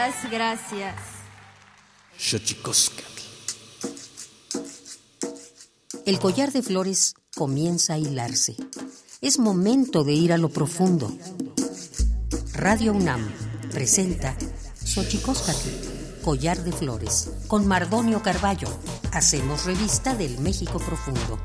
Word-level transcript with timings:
Muchas 0.00 0.30
gracias. 0.30 0.94
El 6.06 6.18
collar 6.18 6.52
de 6.52 6.62
flores 6.62 7.14
comienza 7.36 7.94
a 7.94 7.98
hilarse. 7.98 8.56
Es 9.20 9.38
momento 9.38 10.02
de 10.02 10.14
ir 10.14 10.32
a 10.32 10.38
lo 10.38 10.48
profundo. 10.48 11.14
Radio 12.54 12.94
UNAM 12.94 13.30
presenta 13.72 14.34
Xochicóscatl, 14.82 15.68
collar 16.24 16.64
de 16.64 16.72
flores, 16.72 17.32
con 17.46 17.66
Mardonio 17.66 18.22
Carballo. 18.22 18.68
Hacemos 19.12 19.66
revista 19.66 20.14
del 20.14 20.38
México 20.38 20.78
profundo. 20.78 21.38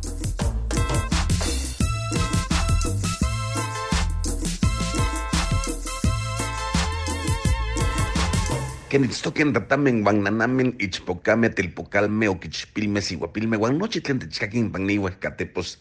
Kenitztoken 8.96 9.52
ratamen 9.52 10.04
guananamen 10.08 10.70
ichpocame 10.80 11.50
telpocalme 11.52 12.30
oquichpilme 12.32 13.02
siguapilme 13.04 13.58
guanochi 13.60 14.00
tlen 14.00 14.22
techcaquin 14.24 14.70
pannihueh 14.72 15.20
catepos 15.20 15.74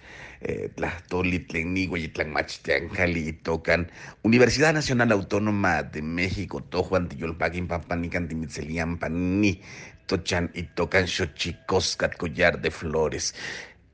eh, 0.43 0.67
tlahtoli 0.75 1.39
tlen 1.47 1.75
nihueh 1.75 2.11
y 2.11 3.33
tocan 3.45 3.87
Universidad 4.25 4.75
Nacional 4.75 5.13
Autónoma 5.13 5.85
de 5.85 6.03
México 6.03 6.61
tojuan 6.61 7.09
tiyolpaquin 7.09 7.69
pampanican 7.69 8.27
timitzelian 8.27 8.99
panni 8.99 9.61
tochan 10.07 10.51
y 10.53 10.65
tocan 10.75 11.07
xochicoscat 11.07 12.17
collar 12.17 12.61
de 12.61 12.73
flores. 12.73 13.33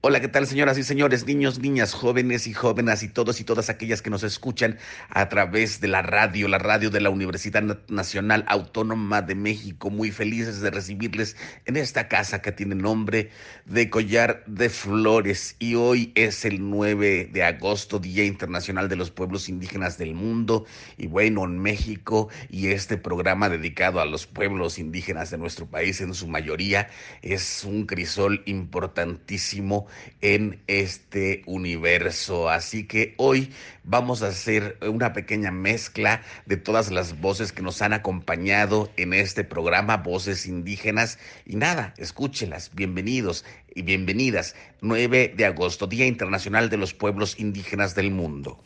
Hola, 0.02 0.18
¿qué 0.20 0.28
tal 0.28 0.46
señoras 0.46 0.78
y 0.78 0.82
señores, 0.82 1.26
niños, 1.26 1.58
niñas, 1.58 1.92
jóvenes 1.92 2.46
y 2.46 2.54
jóvenes 2.54 3.02
y 3.02 3.08
todos 3.08 3.38
y 3.38 3.44
todas 3.44 3.68
aquellas 3.68 4.00
que 4.00 4.08
nos 4.08 4.22
escuchan 4.22 4.78
a 5.10 5.28
través 5.28 5.82
de 5.82 5.88
la 5.88 6.00
radio, 6.00 6.48
la 6.48 6.56
radio 6.56 6.88
de 6.88 7.02
la 7.02 7.10
Universidad 7.10 7.62
Nacional 7.88 8.46
Autónoma 8.48 9.20
de 9.20 9.34
México? 9.34 9.90
Muy 9.90 10.10
felices 10.10 10.62
de 10.62 10.70
recibirles 10.70 11.36
en 11.66 11.76
esta 11.76 12.08
casa 12.08 12.40
que 12.40 12.50
tiene 12.50 12.76
nombre 12.76 13.28
de 13.66 13.90
Collar 13.90 14.42
de 14.46 14.70
Flores 14.70 15.56
y 15.58 15.74
hoy 15.74 16.12
es 16.14 16.46
el 16.46 16.70
9 16.70 17.28
de 17.30 17.42
agosto, 17.44 17.98
Día 17.98 18.24
Internacional 18.24 18.88
de 18.88 18.96
los 18.96 19.10
Pueblos 19.10 19.50
Indígenas 19.50 19.98
del 19.98 20.14
Mundo 20.14 20.64
y 20.96 21.08
bueno, 21.08 21.44
en 21.44 21.58
México 21.58 22.30
y 22.48 22.68
este 22.68 22.96
programa 22.96 23.50
dedicado 23.50 24.00
a 24.00 24.06
los 24.06 24.26
pueblos 24.26 24.78
indígenas 24.78 25.30
de 25.30 25.36
nuestro 25.36 25.66
país 25.66 26.00
en 26.00 26.14
su 26.14 26.26
mayoría 26.26 26.88
es 27.20 27.64
un 27.64 27.84
crisol 27.84 28.42
importantísimo 28.46 29.89
en 30.20 30.60
este 30.66 31.42
universo. 31.46 32.48
Así 32.48 32.84
que 32.84 33.14
hoy 33.16 33.52
vamos 33.84 34.22
a 34.22 34.28
hacer 34.28 34.78
una 34.82 35.12
pequeña 35.12 35.50
mezcla 35.50 36.22
de 36.46 36.56
todas 36.56 36.90
las 36.90 37.20
voces 37.20 37.52
que 37.52 37.62
nos 37.62 37.82
han 37.82 37.92
acompañado 37.92 38.90
en 38.96 39.12
este 39.14 39.44
programa, 39.44 39.98
voces 39.98 40.46
indígenas. 40.46 41.18
Y 41.46 41.56
nada, 41.56 41.94
escúchelas, 41.96 42.70
bienvenidos 42.74 43.44
y 43.74 43.82
bienvenidas. 43.82 44.54
9 44.80 45.34
de 45.36 45.46
agosto, 45.46 45.86
Día 45.86 46.06
Internacional 46.06 46.70
de 46.70 46.76
los 46.76 46.94
Pueblos 46.94 47.38
Indígenas 47.38 47.94
del 47.94 48.10
Mundo. 48.10 48.62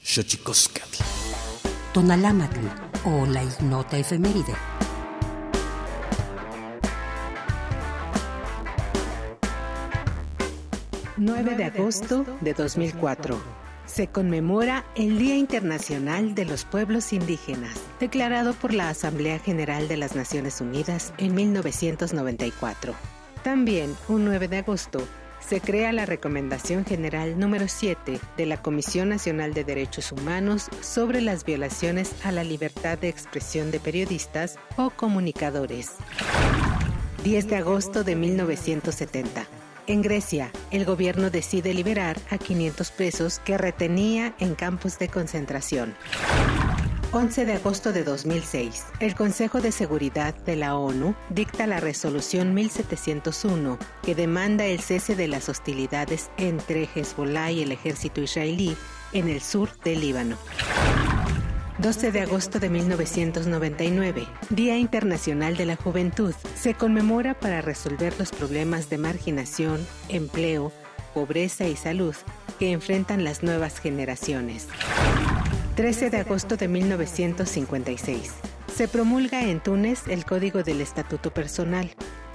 Tonalámatl 1.92 2.58
o 3.04 3.24
la 3.26 3.44
ignota 3.44 3.96
efeméride. 3.98 4.73
9 11.16 11.54
de 11.54 11.64
agosto 11.64 12.26
de 12.40 12.54
2004. 12.54 13.40
Se 13.86 14.08
conmemora 14.08 14.84
el 14.96 15.16
Día 15.16 15.36
Internacional 15.36 16.34
de 16.34 16.44
los 16.44 16.64
Pueblos 16.64 17.12
Indígenas, 17.12 17.80
declarado 18.00 18.52
por 18.54 18.74
la 18.74 18.88
Asamblea 18.88 19.38
General 19.38 19.86
de 19.86 19.96
las 19.96 20.16
Naciones 20.16 20.60
Unidas 20.60 21.14
en 21.18 21.36
1994. 21.36 22.94
También, 23.44 23.94
un 24.08 24.24
9 24.24 24.48
de 24.48 24.58
agosto, 24.58 25.06
se 25.38 25.60
crea 25.60 25.92
la 25.92 26.04
Recomendación 26.04 26.84
General 26.84 27.38
número 27.38 27.68
7 27.68 28.18
de 28.36 28.46
la 28.46 28.60
Comisión 28.60 29.10
Nacional 29.10 29.54
de 29.54 29.62
Derechos 29.62 30.10
Humanos 30.10 30.68
sobre 30.80 31.20
las 31.20 31.44
violaciones 31.44 32.12
a 32.24 32.32
la 32.32 32.42
libertad 32.42 32.98
de 32.98 33.08
expresión 33.08 33.70
de 33.70 33.78
periodistas 33.78 34.56
o 34.76 34.90
comunicadores. 34.90 35.92
10 37.22 37.48
de 37.48 37.56
agosto 37.56 38.02
de 38.02 38.16
1970 38.16 39.46
en 39.86 40.02
Grecia, 40.02 40.50
el 40.70 40.84
gobierno 40.84 41.30
decide 41.30 41.74
liberar 41.74 42.16
a 42.30 42.38
500 42.38 42.90
presos 42.90 43.38
que 43.38 43.58
retenía 43.58 44.34
en 44.38 44.54
campos 44.54 44.98
de 44.98 45.08
concentración. 45.08 45.94
11 47.12 47.44
de 47.44 47.52
agosto 47.52 47.92
de 47.92 48.02
2006, 48.02 48.86
el 48.98 49.14
Consejo 49.14 49.60
de 49.60 49.70
Seguridad 49.70 50.34
de 50.34 50.56
la 50.56 50.76
ONU 50.76 51.14
dicta 51.28 51.66
la 51.66 51.78
resolución 51.78 52.54
1701 52.54 53.78
que 54.02 54.14
demanda 54.16 54.64
el 54.64 54.80
cese 54.80 55.14
de 55.14 55.28
las 55.28 55.48
hostilidades 55.48 56.30
entre 56.38 56.88
Hezbollah 56.92 57.52
y 57.52 57.62
el 57.62 57.70
ejército 57.70 58.20
israelí 58.20 58.76
en 59.12 59.28
el 59.28 59.40
sur 59.40 59.68
del 59.84 60.00
Líbano. 60.00 60.36
12 61.78 62.12
de 62.12 62.20
agosto 62.20 62.60
de 62.60 62.70
1999, 62.70 64.28
Día 64.50 64.78
Internacional 64.78 65.56
de 65.56 65.66
la 65.66 65.74
Juventud, 65.74 66.32
se 66.54 66.74
conmemora 66.74 67.34
para 67.34 67.62
resolver 67.62 68.14
los 68.16 68.30
problemas 68.30 68.90
de 68.90 68.98
marginación, 68.98 69.84
empleo, 70.08 70.70
pobreza 71.14 71.66
y 71.66 71.74
salud 71.74 72.14
que 72.60 72.70
enfrentan 72.70 73.24
las 73.24 73.42
nuevas 73.42 73.80
generaciones. 73.80 74.68
13 75.74 76.10
de 76.10 76.18
agosto 76.18 76.56
de 76.56 76.68
1956, 76.68 78.32
se 78.72 78.86
promulga 78.86 79.42
en 79.42 79.60
Túnez 79.60 80.06
el 80.06 80.24
Código 80.24 80.62
del 80.62 80.80
Estatuto 80.80 81.34
Personal, 81.34 81.90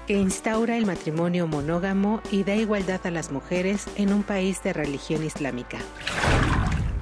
que 0.06 0.18
instaura 0.18 0.76
el 0.76 0.86
matrimonio 0.86 1.48
monógamo 1.48 2.22
y 2.30 2.44
da 2.44 2.56
igualdad 2.56 3.00
a 3.06 3.12
las 3.12 3.32
mujeres 3.32 3.86
en 3.96 4.12
un 4.12 4.24
país 4.24 4.62
de 4.64 4.74
religión 4.74 5.24
islámica. 5.24 5.78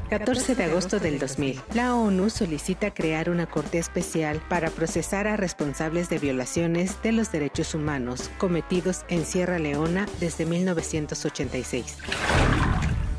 14 0.10 0.56
de 0.56 0.64
agosto 0.64 1.00
del 1.00 1.20
2000, 1.20 1.62
la 1.74 1.94
ONU 1.94 2.30
solicita 2.30 2.94
crear 2.94 3.30
una 3.30 3.46
corte 3.46 3.78
especial 3.78 4.42
para 4.48 4.70
procesar 4.70 5.28
a 5.28 5.36
responsables 5.36 6.10
de 6.10 6.18
violaciones 6.18 7.02
de 7.04 7.12
los 7.12 7.32
derechos 7.32 7.76
humanos 7.76 8.32
cometidos 8.38 9.04
en 9.10 9.26
Sierra 9.26 9.60
Leona 9.60 10.08
desde 10.22 10.46
1986. 10.46 11.98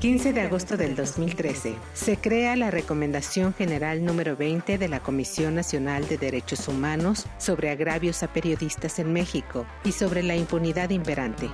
15 0.00 0.32
de 0.32 0.40
agosto 0.40 0.78
del 0.78 0.96
2013, 0.96 1.74
se 1.92 2.16
crea 2.16 2.56
la 2.56 2.70
Recomendación 2.70 3.52
General 3.52 4.02
número 4.02 4.36
20 4.36 4.78
de 4.78 4.88
la 4.88 5.00
Comisión 5.00 5.56
Nacional 5.56 6.08
de 6.08 6.16
Derechos 6.16 6.68
Humanos 6.68 7.26
sobre 7.36 7.70
agravios 7.70 8.22
a 8.22 8.32
periodistas 8.32 8.98
en 8.98 9.12
México 9.12 9.66
y 9.84 9.92
sobre 9.92 10.22
la 10.22 10.36
impunidad 10.36 10.88
imperante. 10.90 11.50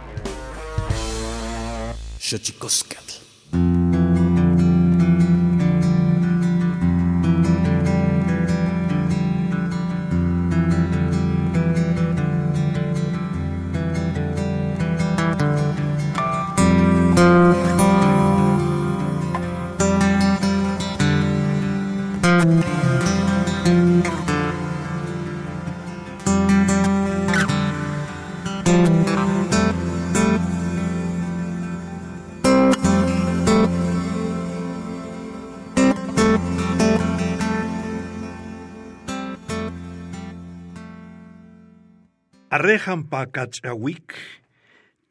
Arrejan 42.64 43.04
pakachawik, 43.12 44.14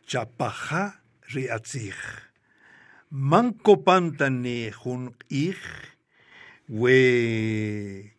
chapaja 0.09 1.03
riatzich. 1.29 2.01
Manco 3.11 3.75
pantane 3.77 4.73
jun 4.73 5.13
ich, 5.29 5.61
we 6.67 8.09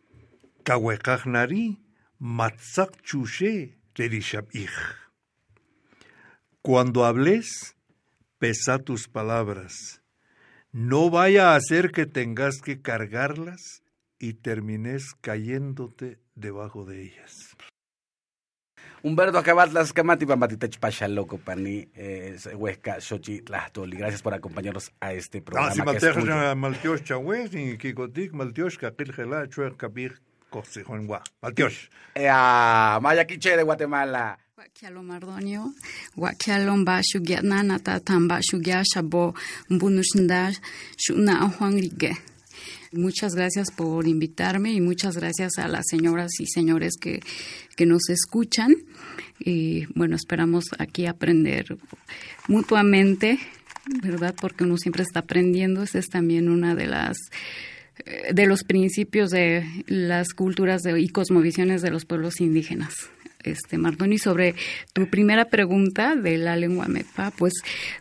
kawekajnari, 0.63 1.75
matzak 2.21 3.03
chushe 3.03 3.75
rerishab 3.97 4.47
ich. 4.55 4.77
Cuando 6.61 7.03
hables, 7.03 7.75
pesa 8.39 8.79
tus 8.79 9.09
palabras. 9.09 10.01
No 10.71 11.09
vaya 11.09 11.51
a 11.51 11.55
hacer 11.57 11.91
que 11.91 12.05
tengas 12.05 12.61
que 12.61 12.81
cargarlas 12.81 13.83
y 14.17 14.35
termines 14.35 15.13
cayéndote 15.19 16.19
debajo 16.35 16.85
de 16.85 17.03
ellas. 17.03 17.57
Humberto 19.05 19.37
Acabatlas, 19.37 19.93
Camati 19.93 20.25
Pamatitech 20.25 20.79
Loco 21.09 21.37
Pani, 21.37 21.87
eh, 21.93 22.35
Huesca, 22.55 22.99
Xochi, 22.99 23.41
Tlahtoli. 23.41 23.97
Gracias 23.97 24.23
por 24.23 24.33
acompañarnos 24.33 24.91
a 24.99 25.13
este 25.13 25.43
programa. 25.43 25.69
Ah, 25.69 25.75
si 25.75 25.81
matejas 25.83 26.57
Maltiosh 26.57 27.03
Chawes, 27.03 27.53
y 27.53 27.77
Kikotik, 27.77 28.33
Maltiosh, 28.33 28.79
Kakilgela, 28.79 29.47
Chuer, 29.47 29.75
Kabir, 29.77 30.19
Cosejonwa. 30.49 31.21
Maltiosh. 31.39 31.87
Ah, 32.27 32.97
Maya 32.99 33.27
Quiche 33.27 33.55
de 33.55 33.61
Guatemala. 33.61 34.39
Guaquialo 34.55 35.03
Mardonio, 35.03 35.71
Guaquialo 36.15 36.75
Mba 36.75 37.01
Shugia 37.03 37.43
Nanata, 37.43 37.99
Tamba 37.99 38.39
Shugia 38.41 38.81
Shabo, 38.83 39.35
Mbunushndar, 39.69 40.53
Shuna 40.97 41.47
Juan 41.59 41.73
Rigue. 41.73 42.17
Muchas 42.95 43.35
gracias 43.35 43.71
por 43.71 44.07
invitarme 44.07 44.73
y 44.73 44.81
muchas 44.81 45.17
gracias 45.17 45.57
a 45.57 45.67
las 45.67 45.85
señoras 45.89 46.31
y 46.39 46.47
señores 46.47 46.93
que, 46.99 47.19
que 47.75 47.85
nos 47.85 48.09
escuchan. 48.09 48.73
Y 49.39 49.85
bueno, 49.93 50.15
esperamos 50.15 50.65
aquí 50.79 51.05
aprender 51.05 51.77
mutuamente, 52.47 53.39
¿verdad? 54.01 54.33
Porque 54.39 54.63
uno 54.63 54.77
siempre 54.77 55.03
está 55.03 55.19
aprendiendo. 55.19 55.83
Esa 55.83 55.99
es 55.99 56.07
también 56.07 56.49
una 56.49 56.73
de 56.73 56.87
las 56.87 57.17
eh, 58.05 58.33
de 58.33 58.45
los 58.45 58.63
principios 58.63 59.29
de 59.29 59.65
las 59.87 60.33
culturas 60.33 60.81
y 60.85 61.09
cosmovisiones 61.09 61.81
de 61.81 61.91
los 61.91 62.05
pueblos 62.05 62.41
indígenas 62.41 62.93
este 63.51 63.77
Mardoni, 63.77 64.17
sobre 64.17 64.55
tu 64.93 65.07
primera 65.07 65.45
pregunta 65.45 66.15
de 66.15 66.37
la 66.37 66.55
lengua 66.55 66.87
mepa, 66.87 67.31
pues 67.31 67.53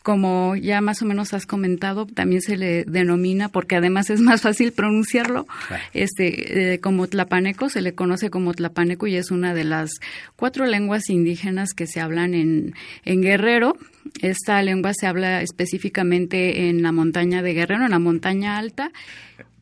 como 0.03 0.57
ya 0.57 0.81
más 0.81 1.03
o 1.03 1.07
menos 1.07 1.35
has 1.35 1.47
comentado, 1.47 2.07
también 2.07 2.43
se 2.43 2.57
le 2.57 2.85
denomina, 2.85 3.49
porque 3.49 3.77
además 3.77 4.11
es 4.11 4.21
más 4.21 4.43
fácil 4.43 4.73
pronunciarlo, 4.73 5.47
este 5.93 6.75
eh, 6.75 6.81
como 6.81 7.07
tlapaneco, 7.07 7.69
se 7.69 7.83
le 7.83 7.95
conoce 7.95 8.31
como 8.31 8.55
tlapaneco 8.55 9.07
y 9.07 9.17
es 9.17 9.31
una 9.31 9.55
de 9.55 9.65
las 9.65 9.91
cuatro 10.37 10.67
lenguas 10.67 11.09
indígenas 11.11 11.73
que 11.75 11.87
se 11.87 12.01
hablan 12.01 12.35
en, 12.35 12.75
en 13.05 13.23
Guerrero. 13.23 13.77
Esta 14.21 14.61
lengua 14.63 14.93
se 14.93 15.07
habla 15.07 15.41
específicamente 15.41 16.69
en 16.69 16.83
la 16.83 16.93
montaña 16.93 17.43
de 17.43 17.55
Guerrero, 17.55 17.85
en 17.85 17.91
la 17.91 17.99
montaña 17.99 18.59
alta, 18.59 18.93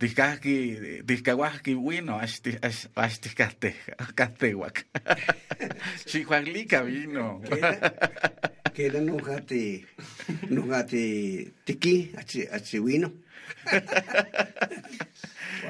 Tihkawahki 0.03 1.75
wino, 1.79 2.19
ashtihkate, 2.19 3.75
katewak. 4.17 4.85
Chihuaglica 6.07 6.83
vino. 6.87 7.41
Queda 8.75 9.01
nujati, 9.01 9.87
nujati 10.51 11.53
tiki, 11.65 12.11
achi, 12.19 12.49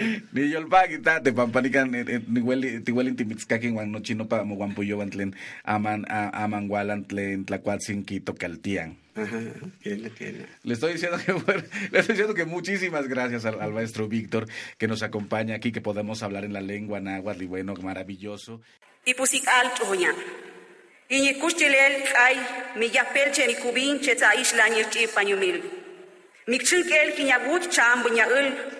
achi 0.00 0.22
wino. 0.22 0.32
Wakema, 0.32 0.32
unga, 0.32 0.32
tuena. 0.32 0.32
ni 0.32 0.50
yolpakita 0.52 1.20
tepampanikan 1.20 1.90
nihueli 2.28 2.80
tihueli 2.80 3.12
timitzkakin 3.12 3.74
uan 3.76 3.90
nochi 3.92 4.14
nopa 4.14 4.44
mohuampoyowan 4.44 5.10
tlen 5.10 5.34
aman 5.64 6.06
aman 6.32 6.68
walan 6.70 7.04
tlen 7.04 7.44
tlakuatzin 7.44 8.04
kitokaltian. 8.04 8.96
Le 10.64 10.72
estoy 10.72 10.92
diciendo 10.94 11.18
que 11.18 11.32
le 11.92 11.98
estoy 11.98 12.14
diciendo 12.14 12.34
que 12.34 12.44
muchísimas 12.44 13.08
gracias 13.08 13.44
al, 13.44 13.60
al 13.60 13.72
maestro 13.72 14.08
Víctor 14.08 14.46
que 14.78 14.88
nos 14.88 15.02
acompaña 15.02 15.56
aquí, 15.56 15.72
que 15.72 15.80
podemos 15.80 16.22
hablar 16.22 16.44
en 16.44 16.52
la 16.52 16.60
lengua 16.60 17.00
náhuatl 17.00 17.42
y 17.42 17.46
bueno, 17.46 17.74
maravilloso. 17.74 18.60
Y 19.04 19.14
pusik 19.14 19.48
alto 19.48 19.88
hoña. 19.88 20.14
Y 21.08 21.20
ni 21.22 21.34
kuchilel 21.34 22.04
ay 22.16 22.36
mi 22.76 22.88
yapel 22.90 23.32
che 23.32 23.46
ni 23.46 23.54
kubin 23.56 24.00
che 24.00 24.14
ta 24.14 24.34
isla 24.34 24.68
ni 24.68 24.84
chi 24.90 25.06
panyumil. 25.12 25.62
Mi 26.46 26.58
chinkel 26.58 27.14
ki 27.16 27.24
nyagut 27.24 27.68
chambu 27.70 28.08
nyaul 28.14 28.79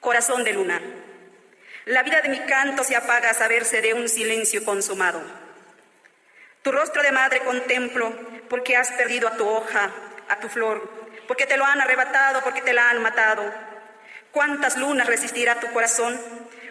Corazón 0.00 0.44
de 0.44 0.52
luna. 0.52 0.78
La 1.86 2.02
vida 2.02 2.20
de 2.20 2.28
mi 2.28 2.40
canto 2.40 2.84
se 2.84 2.96
apaga 2.96 3.30
a 3.30 3.34
saberse 3.34 3.80
de 3.80 3.94
un 3.94 4.08
silencio 4.10 4.62
consumado. 4.62 5.22
Tu 6.62 6.70
rostro 6.70 7.02
de 7.02 7.12
madre 7.12 7.40
contemplo 7.40 8.12
porque 8.50 8.76
has 8.76 8.90
perdido 8.92 9.28
a 9.28 9.36
tu 9.38 9.48
hoja, 9.48 9.90
a 10.28 10.38
tu 10.38 10.50
flor, 10.50 10.86
porque 11.26 11.46
te 11.46 11.56
lo 11.56 11.64
han 11.64 11.80
arrebatado, 11.80 12.42
porque 12.42 12.60
te 12.60 12.74
la 12.74 12.90
han 12.90 13.02
matado. 13.02 13.50
¿Cuántas 14.32 14.76
lunas 14.76 15.06
resistirá 15.06 15.60
tu 15.60 15.72
corazón? 15.72 16.20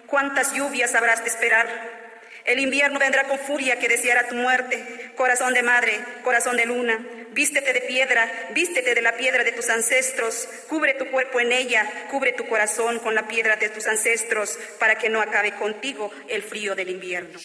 ¿Cuántas 0.06 0.54
lluvias 0.54 0.94
habrás 0.94 1.24
de 1.24 1.30
esperar? 1.30 2.03
El 2.46 2.60
invierno 2.60 3.00
vendrá 3.00 3.28
con 3.28 3.40
furia 3.40 3.80
que 3.80 3.88
deseará 3.88 4.28
tu 4.28 4.36
muerte. 4.36 5.12
Corazón 5.16 5.54
de 5.54 5.64
madre, 5.64 6.00
corazón 6.24 6.58
de 6.58 6.66
luna, 6.66 7.00
Vístete 7.34 7.74
de 7.74 7.82
piedra, 7.82 8.30
vístete 8.54 8.94
de 8.94 9.02
la 9.02 9.18
piedra 9.18 9.44
de 9.44 9.52
tus 9.52 9.68
ancestros, 9.70 10.48
cubre 10.70 10.94
tu 10.94 11.06
cuerpo 11.10 11.40
en 11.40 11.52
ella, 11.52 11.84
cubre 12.12 12.32
tu 12.34 12.46
corazón 12.46 13.00
con 13.00 13.16
la 13.16 13.28
piedra 13.28 13.56
de 13.56 13.70
tus 13.70 13.88
ancestros, 13.88 14.56
para 14.80 14.96
que 14.96 15.10
no 15.10 15.20
acabe 15.20 15.54
contigo 15.54 16.12
el 16.30 16.44
frío 16.44 16.76
del 16.76 16.90
invierno. 16.90 17.40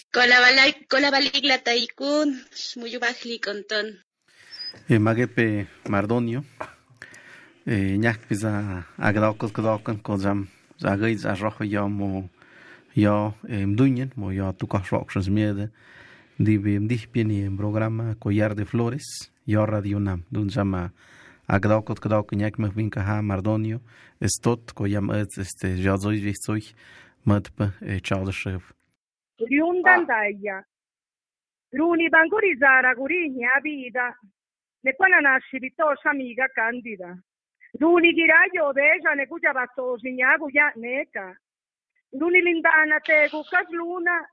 Eh, 4.89 4.99
magepe 4.99 5.69
Mardonio, 5.89 6.45
eh, 7.65 7.99
zagay 10.81 11.19
zarrojo 11.19 11.65
Jag 13.01 13.33
är 13.49 13.67
Mdunjen 13.67 14.11
och 14.17 14.35
jag 14.35 14.59
tog 14.59 14.71
Karsvaksens 14.71 15.29
med 15.29 15.69
Dibim 16.37 16.89
Dihpin 16.89 17.31
i 17.31 17.45
en 17.45 17.57
program 17.57 18.15
Coyar 18.21 18.65
Flores, 18.65 19.07
jag 19.45 19.73
Radio 19.73 19.99
Nam, 19.99 20.25
Dunjama 20.29 20.91
Agdakot 21.47 22.01
Kdak 22.01 22.33
Njakmeh 22.33 22.77
Vinka 22.77 23.01
Ha 23.01 23.23
Mardonio, 23.23 23.79
Estot 24.21 24.73
Coyam 24.73 25.11
Ötz, 25.11 25.39
este 25.39 25.69
Jazoi 25.85 26.21
Vistoi, 26.21 26.63
Mdp 27.23 27.59
Chaldashev. 28.03 28.63
E, 29.39 29.45
Riundan 29.51 30.07
Daia. 30.07 30.65
Bruni 31.73 32.09
Bangurizzara 32.09 32.95
Gurigni 32.95 33.45
Avida, 33.57 34.09
ne 34.81 34.93
quella 34.97 35.21
nasci 35.21 35.59
Vitoscia 35.59 36.11
amica 36.11 36.47
candida. 36.49 37.11
Runi 37.79 38.13
Giraglio 38.13 38.67
Oveja 38.69 39.15
ne 39.15 39.27
cuja 39.27 39.53
bastosi, 39.53 40.11
ne 40.11 40.25
neca. 40.75 41.39
Nunilindana 42.13 43.01
Kukasluna, 43.01 44.27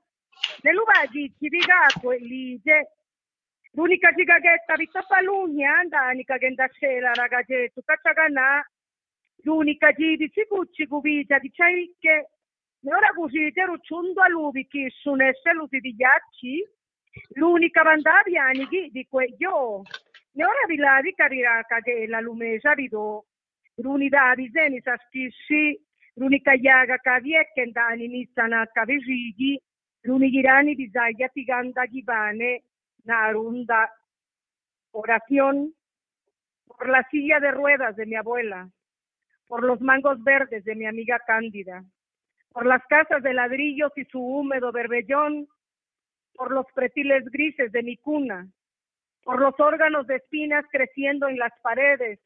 Neluvaji 0.62 1.34
Chirigakwe 1.38 2.18
Lige, 2.18 2.90
l'unica 3.72 4.12
gigagetta 4.12 4.76
Vittapalunia, 4.76 5.68
eh, 5.68 5.80
Andanica 5.80 6.38
Gendascela, 6.38 7.12
Ragagetto, 7.12 7.82
Cacciaganà, 7.84 8.66
l'unica 9.42 9.92
giri 9.92 10.30
Cicucci 10.30 10.86
Cuvita 10.86 11.38
di 11.38 11.50
Caiche, 11.50 12.30
e 12.80 12.94
ora 12.94 13.08
così 13.14 13.52
te 13.52 13.64
rucciundo 13.64 14.22
a 14.22 14.28
lui 14.28 14.66
che 14.66 14.90
sono 15.00 15.24
esseluti 15.24 15.80
di 15.80 15.94
ghiacci, 15.94 16.64
l'unica 17.34 17.82
vandaviani 17.82 18.66
di 18.90 19.06
quello. 19.08 19.82
E 20.32 20.44
ora 20.44 20.66
vi 20.66 20.76
lavi 20.76 21.14
cariraca 21.14 21.80
che 21.80 22.06
la 22.06 22.20
lumesa 22.20 22.72
ridò, 22.72 23.22
l'unità 23.76 24.34
di 24.34 24.50
Zeni 24.52 24.80
sa 24.80 24.96
schissi, 25.06 25.85
l'unica 26.16 26.52
iaga 26.52 26.98
che 26.98 27.20
vi 27.20 27.34
è 27.34 27.50
che 27.52 27.62
andani 27.62 28.04
iniziano 28.04 28.60
a 28.60 28.66
cavesigi 28.66 29.60
l'unica 30.02 30.38
irani 30.38 30.74
di 30.74 30.88
zaglia 30.90 31.28
ti 31.28 31.44
ganda 31.44 31.86
ghibane 31.86 32.62
Narunda. 33.04 33.90
Oración 34.90 35.74
por 36.66 36.88
la 36.88 37.06
silla 37.10 37.38
de 37.40 37.50
ruedas 37.50 37.96
de 37.96 38.06
mi 38.06 38.16
abuela, 38.16 38.68
por 39.46 39.62
los 39.62 39.80
mangos 39.80 40.22
verdes 40.22 40.64
de 40.64 40.74
mi 40.74 40.86
amiga 40.86 41.20
Cándida, 41.26 41.84
por 42.50 42.66
las 42.66 42.84
casas 42.86 43.22
de 43.22 43.32
ladrillos 43.32 43.92
y 43.96 44.04
su 44.06 44.20
húmedo 44.20 44.72
berbellón, 44.72 45.48
por 46.34 46.50
los 46.50 46.66
pretiles 46.74 47.24
grises 47.30 47.70
de 47.72 47.82
mi 47.82 47.96
cuna, 47.96 48.48
por 49.22 49.40
los 49.40 49.58
órganos 49.60 50.06
de 50.06 50.16
espinas 50.16 50.64
creciendo 50.70 51.28
en 51.28 51.38
las 51.38 51.52
paredes, 51.62 52.18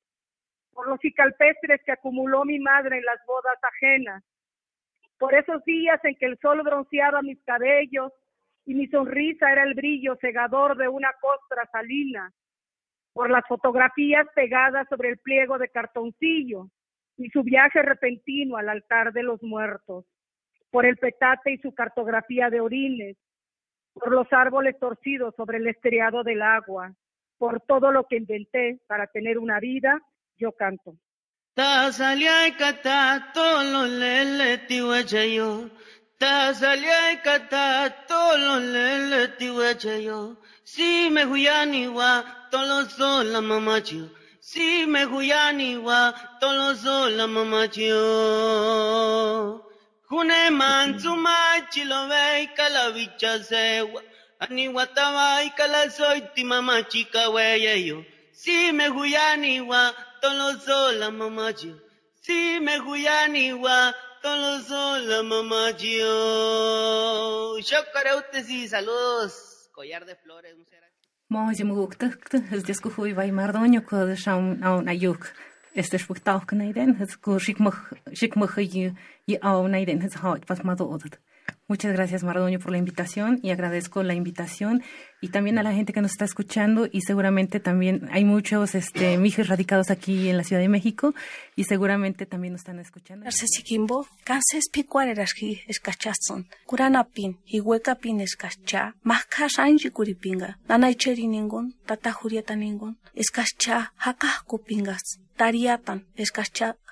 por 0.80 0.88
los 0.88 1.00
cicalpestres 1.00 1.82
que 1.84 1.92
acumuló 1.92 2.42
mi 2.46 2.58
madre 2.58 2.96
en 2.96 3.04
las 3.04 3.18
bodas 3.26 3.58
ajenas, 3.62 4.25
por 5.18 5.34
esos 5.34 5.62
días 5.64 6.02
en 6.04 6.14
que 6.14 6.25
el 6.25 6.38
sol 6.38 6.62
bronceaba 6.62 7.20
mis 7.20 7.38
cabellos 7.44 8.14
y 8.64 8.72
mi 8.72 8.87
sonrisa 8.87 9.52
era 9.52 9.64
el 9.64 9.75
brillo 9.75 10.16
cegador 10.22 10.78
de 10.78 10.88
una 10.88 11.10
costra 11.20 11.68
salina, 11.70 12.32
por 13.12 13.28
las 13.28 13.46
fotografías 13.46 14.26
pegadas 14.34 14.88
sobre 14.88 15.10
el 15.10 15.18
pliego 15.18 15.58
de 15.58 15.68
cartoncillo 15.68 16.68
y 17.18 17.28
su 17.28 17.42
viaje 17.42 17.82
repentino 17.82 18.56
al 18.56 18.70
altar 18.70 19.12
de 19.12 19.22
los 19.22 19.42
muertos, 19.42 20.06
por 20.70 20.87
el 20.87 20.96
petate 20.96 21.52
y 21.52 21.58
su 21.58 21.75
cartografía 21.75 22.49
de 22.49 22.62
orines, 22.62 23.18
por 23.92 24.12
los 24.12 24.32
árboles 24.32 24.78
torcidos 24.78 25.34
sobre 25.37 25.58
el 25.58 25.66
estriado 25.66 26.22
del 26.22 26.40
agua, 26.40 26.94
por 27.37 27.60
todo 27.60 27.92
lo 27.92 28.04
que 28.04 28.16
inventé 28.16 28.80
para 28.87 29.08
tener 29.08 29.38
una 29.38 29.60
vida, 29.60 30.00
yo 30.40 30.52
canto. 30.52 30.97
Tazalia 31.54 32.50
kata 32.59 33.20
tolo 33.35 33.87
lele 33.87 34.59
tiwecheyo. 39.38 40.37
Si 40.64 41.11
me 41.11 41.23
huyani 41.25 41.88
wa 41.88 42.25
tolo 42.50 42.88
sola 42.88 43.40
mamachio. 43.40 44.09
Si 44.40 44.87
me 44.87 45.04
huyani 45.04 45.76
wa 45.76 46.12
tolo 46.40 46.75
sola 46.75 47.26
mamachio. 47.26 48.00
Kune 50.09 50.50
manzuma 50.50 51.61
chilo 51.70 52.09
vei 52.09 52.47
kalavicha 52.56 53.44
sewa. 53.44 54.02
Ani 54.40 54.68
watama 54.68 55.42
ikala 55.44 55.90
soy 55.90 56.20
ti 56.35 56.44
mama 56.44 56.82
chica 56.82 57.28
yo. 57.76 58.04
Si 58.32 58.73
me 58.73 58.88
huyani 58.88 59.61
wa 59.61 59.94
tolo 60.22 60.58
sola 60.66 61.10
mama 61.10 61.50
yo. 61.50 61.74
Si 62.22 62.60
me 62.60 62.78
huyani 62.78 63.52
wa 63.52 63.92
tolo 64.22 64.60
sola 64.60 65.22
mama 65.22 65.70
yo. 65.78 67.58
Shokara 67.60 68.12
sí, 68.46 68.68
saludos. 68.68 69.32
Collar 69.72 70.04
de 70.04 70.16
flores, 70.16 70.54
un 70.54 70.66
Máide 71.30 71.62
mgóachta 71.64 72.10
is 72.50 72.64
dis 72.64 72.80
go 72.80 72.90
chuí 72.90 73.12
bhaid 73.14 73.32
mar 73.32 73.52
dáine 73.52 73.80
chu 73.88 74.16
sem 74.16 74.58
an 74.66 74.88
a 74.88 74.94
dúch. 74.98 75.30
Is 75.74 75.94
er 75.94 76.00
spuchtach 76.00 76.50
na 76.52 76.72
den, 76.72 76.96
het 76.98 77.22
go 77.22 77.38
sikmach 77.38 78.58
i 78.58 79.36
á 79.38 79.68
na 79.68 79.84
den 79.84 80.00
het 80.00 80.14
háit 80.14 80.44
pas 80.44 80.58
má 80.64 80.74
dódat. 80.74 81.20
Muchas 81.70 81.92
gracias, 81.92 82.24
Mardoño, 82.24 82.58
por 82.58 82.72
la 82.72 82.78
invitación 82.78 83.38
y 83.44 83.50
agradezco 83.50 84.02
la 84.02 84.14
invitación 84.14 84.82
y 85.20 85.28
también 85.28 85.56
a 85.56 85.62
la 85.62 85.72
gente 85.72 85.92
que 85.92 86.00
nos 86.00 86.10
está 86.10 86.24
escuchando 86.24 86.88
y 86.90 87.02
seguramente 87.02 87.60
también 87.60 88.08
hay 88.10 88.24
muchos 88.24 88.74
este, 88.74 89.16
mijos 89.18 89.46
radicados 89.46 89.88
aquí 89.88 90.28
en 90.28 90.36
la 90.36 90.42
Ciudad 90.42 90.60
de 90.60 90.68
México 90.68 91.14
y 91.54 91.62
seguramente 91.62 92.26
también 92.26 92.54
nos 92.54 92.62
están 92.62 92.80
escuchando. 92.80 93.24
Arsesikimbo, 93.24 94.08
kanses 94.24 94.68
pikwarerasji 94.68 95.62
eskachazon, 95.68 96.48
kuranapin, 96.66 97.38
hihuekapin 97.44 98.20
escacha, 98.20 98.96
mahkas 99.04 99.60
anji 99.60 99.90
kuripinga, 99.90 100.58
nanaicheri 100.66 101.28
ningun, 101.28 101.76
tata 101.86 102.10
jurieta 102.10 102.56
ningun, 102.56 102.98
escacha 103.14 103.92
hakah 103.96 104.42
kupingas, 104.44 105.20
tariatan, 105.36 106.04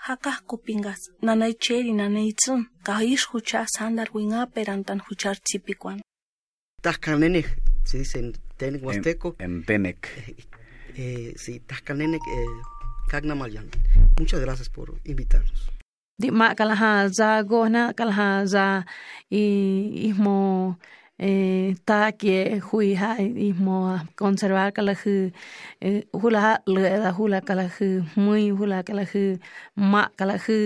escacha 0.09 0.17
hakah 0.17 0.41
kupingas, 0.47 1.11
nanaicheri 1.23 1.93
nanaitzun, 1.93 2.67
kahish 2.83 3.27
hucha 3.33 3.67
sandar 3.67 4.09
winga 4.15 4.47
perantan 4.47 5.01
huchar 5.01 5.37
tzipikuan. 5.37 6.01
Tascanene, 6.83 7.45
se 7.85 7.99
dice 7.99 8.19
en 8.19 8.33
Tenec 8.57 8.83
Huasteco. 8.83 9.37
En, 9.39 9.45
en 9.45 9.65
Tenec. 9.65 10.09
Eh, 10.97 11.35
sí, 11.37 11.61
Tascanene, 11.61 12.17
eh. 12.17 12.47
Muchas 14.19 14.41
gracias 14.41 14.69
por 14.69 14.95
invitarnos. 15.05 15.71
Di 16.19 16.31
ma 16.31 16.55
kalaha 16.55 17.09
za 17.09 17.43
gona 17.43 17.95
kalaha 17.95 18.45
za 18.45 18.85
i 19.31 20.09
ismo 20.11 20.77
eh, 20.77 20.98
ta 21.85 22.13
que 22.13 22.61
hui 22.71 22.95
ha 22.95 23.21
ismo 23.21 23.99
conservar 24.15 24.73
kalahu 24.73 25.33
eh, 25.81 26.07
hula 26.13 26.63
hula 26.67 27.41
kalahu 27.41 28.07
muy 28.17 28.51
hula 28.51 28.85
kalahu 28.85 29.39
ma 29.75 30.11
kalahu 30.17 30.57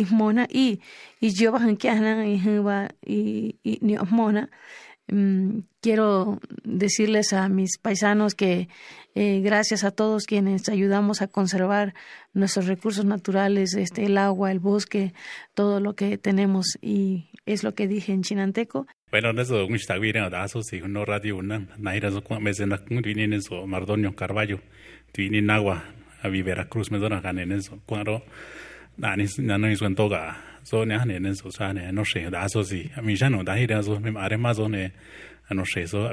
ismo 0.00 0.32
na 0.32 0.46
i 0.50 0.80
yo 1.20 1.52
ba 1.52 1.58
han 1.58 1.76
na 2.00 2.24
i 2.24 3.54
ni 3.82 3.96
Mm, 5.08 5.64
quiero 5.82 6.40
decirles 6.64 7.32
a 7.32 7.48
mis 7.48 7.76
paisanos 7.76 8.34
que 8.34 8.68
eh, 9.14 9.40
gracias 9.40 9.84
a 9.84 9.90
todos 9.90 10.24
quienes 10.24 10.68
ayudamos 10.70 11.20
a 11.20 11.26
conservar 11.28 11.92
nuestros 12.32 12.66
recursos 12.66 13.04
naturales, 13.04 13.74
este, 13.74 14.06
el 14.06 14.16
agua, 14.16 14.50
el 14.52 14.60
bosque, 14.60 15.12
todo 15.54 15.80
lo 15.80 15.94
que 15.96 16.16
tenemos 16.18 16.78
y 16.80 17.28
es 17.46 17.62
lo 17.62 17.74
que 17.74 17.88
dije 17.88 18.12
en 18.12 18.22
chinanteco. 18.22 18.86
Bueno, 19.12 19.30
eso 19.40 19.66
un 19.66 19.78
da 20.30 20.48
so 20.48 20.62
si 20.62 20.80
no 20.80 21.04
radio 21.04 21.36
una 21.36 21.60
naira 21.76 22.10
so 22.10 22.22
kwa 22.22 22.40
mese 22.40 22.66
na 22.66 22.78
kun 22.78 23.02
vini 23.02 23.34
eso 23.34 23.66
Mardonio 23.66 24.12
Carballo, 24.16 24.58
vini 25.14 25.46
agua 25.50 25.82
a 26.22 26.28
Veracruz 26.30 26.90
me 26.90 26.98
dona 26.98 27.20
ganen 27.20 27.52
eso. 27.52 27.78
Cuando 27.86 28.22
na 28.96 29.14
ni 29.16 29.26
na 29.38 29.58
no 29.58 29.68
es 29.68 29.80
toga 29.96 30.36
so 30.62 30.84
ne 30.84 30.98
hane 30.98 31.18
nen 31.20 31.34
so 31.34 31.50
sa 31.50 31.72
ne 31.72 31.90
no 31.92 32.04
she 32.04 32.28
da 32.30 32.46
so 32.46 32.62
si 32.62 32.90
mi 33.02 33.14
jano 33.14 33.44
da 33.44 33.54
hi 33.54 33.66
da 33.66 33.82
so 33.82 33.98
me 33.98 34.10
are 34.18 34.36
ma 34.36 34.52
so 34.52 34.66
ne 34.68 34.92
no 35.50 35.64
she 35.64 35.86
so 35.86 36.12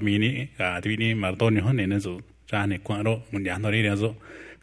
ga 0.58 0.82
ti 0.82 0.98
ni 0.98 1.14
mar 1.14 1.36
do 1.36 1.50
ni 1.50 1.62
hone 1.62 1.88
nen 1.88 2.00
so 2.00 2.20
sa 2.50 2.66
ne 2.66 2.80
kwa 2.80 3.04
ro 3.04 3.24
mun 3.32 3.46
ya 3.46 3.58
no 3.58 3.70
ri 3.70 3.84
so 3.98 4.16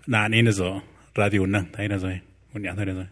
na 0.06 0.28
ni 0.28 0.42
ne 0.42 0.52
so 0.52 0.80
radio 1.14 1.46
na 1.46 1.60
da 1.72 1.82
hi 1.82 1.88
da 1.88 1.98
so 1.98 2.08
mun 2.52 2.64
ya 2.64 2.72
no 2.74 2.84
so 2.84 3.06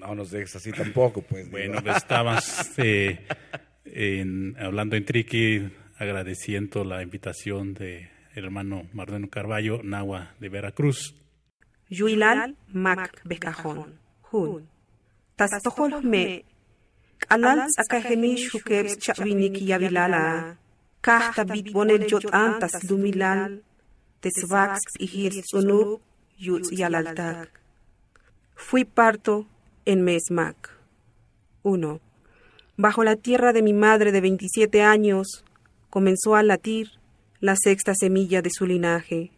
no 0.00 0.14
nos 0.14 0.30
dejes 0.30 0.56
así 0.56 0.72
tampoco 0.72 1.22
pues 1.22 1.48
bueno 1.50 1.80
pues 1.82 1.96
estabas 1.96 2.78
eh, 2.78 3.18
en, 3.84 4.56
hablando 4.58 4.96
en 4.96 5.04
triqui 5.04 5.70
agradeciendo 5.98 6.84
la 6.84 7.02
invitación 7.02 7.74
de 7.74 8.10
hermano 8.34 8.88
Mardeno 8.92 9.28
Carballo, 9.28 9.82
Nahua 9.82 10.34
de 10.40 10.48
Veracruz. 10.48 11.14
Yuilal 11.88 12.56
Mac 12.68 13.20
Becajón, 13.24 13.98
Jun. 14.22 14.68
tastohol 15.36 16.02
me 16.02 16.44
qalal 17.18 17.66
tsakahemi 17.68 18.36
shukeb 18.36 18.86
chawinik 19.04 19.56
yavilala 19.70 20.56
kahta 21.00 21.44
bit 21.44 21.72
bonel 21.72 22.02
jot 22.10 22.26
antas 22.32 22.74
lumilal 22.88 23.62
tesvax 24.22 24.80
ihir 25.04 25.32
tsunub 25.42 26.00
yutz 26.38 26.68
yalaltak 26.80 27.50
fui 28.54 28.84
parto 28.84 29.46
en 29.84 29.98
Mesmac 30.02 30.58
1. 31.62 32.11
Bajo 32.76 33.04
la 33.04 33.16
tierra 33.16 33.52
de 33.52 33.62
mi 33.62 33.72
madre 33.72 34.12
de 34.12 34.20
27 34.20 34.82
años 34.82 35.44
comenzó 35.90 36.34
a 36.36 36.42
latir 36.42 36.92
la 37.40 37.54
sexta 37.56 37.94
semilla 37.94 38.40
de 38.40 38.50
su 38.50 38.66
linaje. 38.66 39.30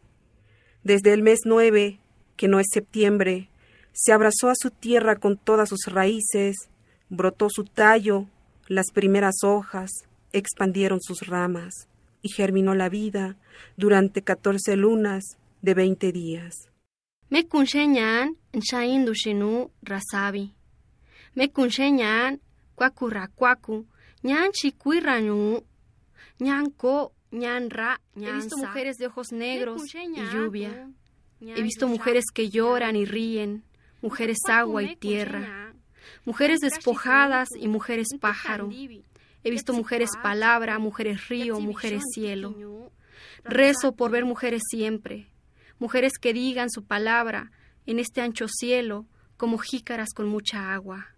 Desde 0.84 1.12
el 1.12 1.22
mes 1.22 1.40
9, 1.44 1.98
que 2.36 2.48
no 2.48 2.60
es 2.60 2.66
septiembre, 2.70 3.48
se 3.92 4.12
abrazó 4.12 4.50
a 4.50 4.54
su 4.54 4.70
tierra 4.70 5.16
con 5.16 5.36
todas 5.36 5.68
sus 5.68 5.86
raíces, 5.86 6.68
brotó 7.08 7.48
su 7.50 7.64
tallo, 7.64 8.26
las 8.68 8.92
primeras 8.92 9.36
hojas, 9.42 9.90
expandieron 10.32 11.00
sus 11.00 11.26
ramas, 11.26 11.88
y 12.22 12.28
germinó 12.28 12.74
la 12.74 12.88
vida 12.88 13.36
durante 13.76 14.22
catorce 14.22 14.76
lunas 14.76 15.24
de 15.62 15.74
veinte 15.74 16.12
días. 16.12 16.54
Me 17.30 17.46
kunshenyan 17.48 18.36
nshain 18.52 19.04
dushinu 19.04 19.70
rasabi. 19.82 20.54
Me 21.34 21.50
kunshenyan 21.50 22.40
He 28.16 28.32
visto 28.32 28.56
mujeres 28.56 28.96
de 28.96 29.06
ojos 29.06 29.32
negros 29.32 29.82
y 29.94 30.34
lluvia. 30.34 30.90
He 31.40 31.62
visto 31.62 31.88
mujeres 31.88 32.24
que 32.32 32.48
lloran 32.48 32.96
y 32.96 33.04
ríen 33.04 33.64
mujeres 34.04 34.38
agua 34.48 34.82
y 34.82 34.96
tierra, 34.96 35.72
mujeres 36.26 36.60
despojadas 36.60 37.48
y 37.58 37.68
mujeres 37.68 38.08
pájaro. 38.20 38.70
He 38.70 39.50
visto 39.50 39.72
mujeres 39.72 40.10
palabra, 40.22 40.78
mujeres 40.78 41.28
río, 41.28 41.58
mujeres 41.58 42.02
cielo. 42.12 42.90
Rezo 43.44 43.96
por 43.96 44.10
ver 44.10 44.24
mujeres 44.24 44.62
siempre, 44.70 45.26
mujeres 45.78 46.12
que 46.20 46.32
digan 46.32 46.70
su 46.70 46.84
palabra 46.84 47.50
en 47.86 47.98
este 47.98 48.20
ancho 48.20 48.46
cielo 48.48 49.06
como 49.36 49.58
jícaras 49.58 50.10
con 50.14 50.28
mucha 50.28 50.72
agua, 50.72 51.13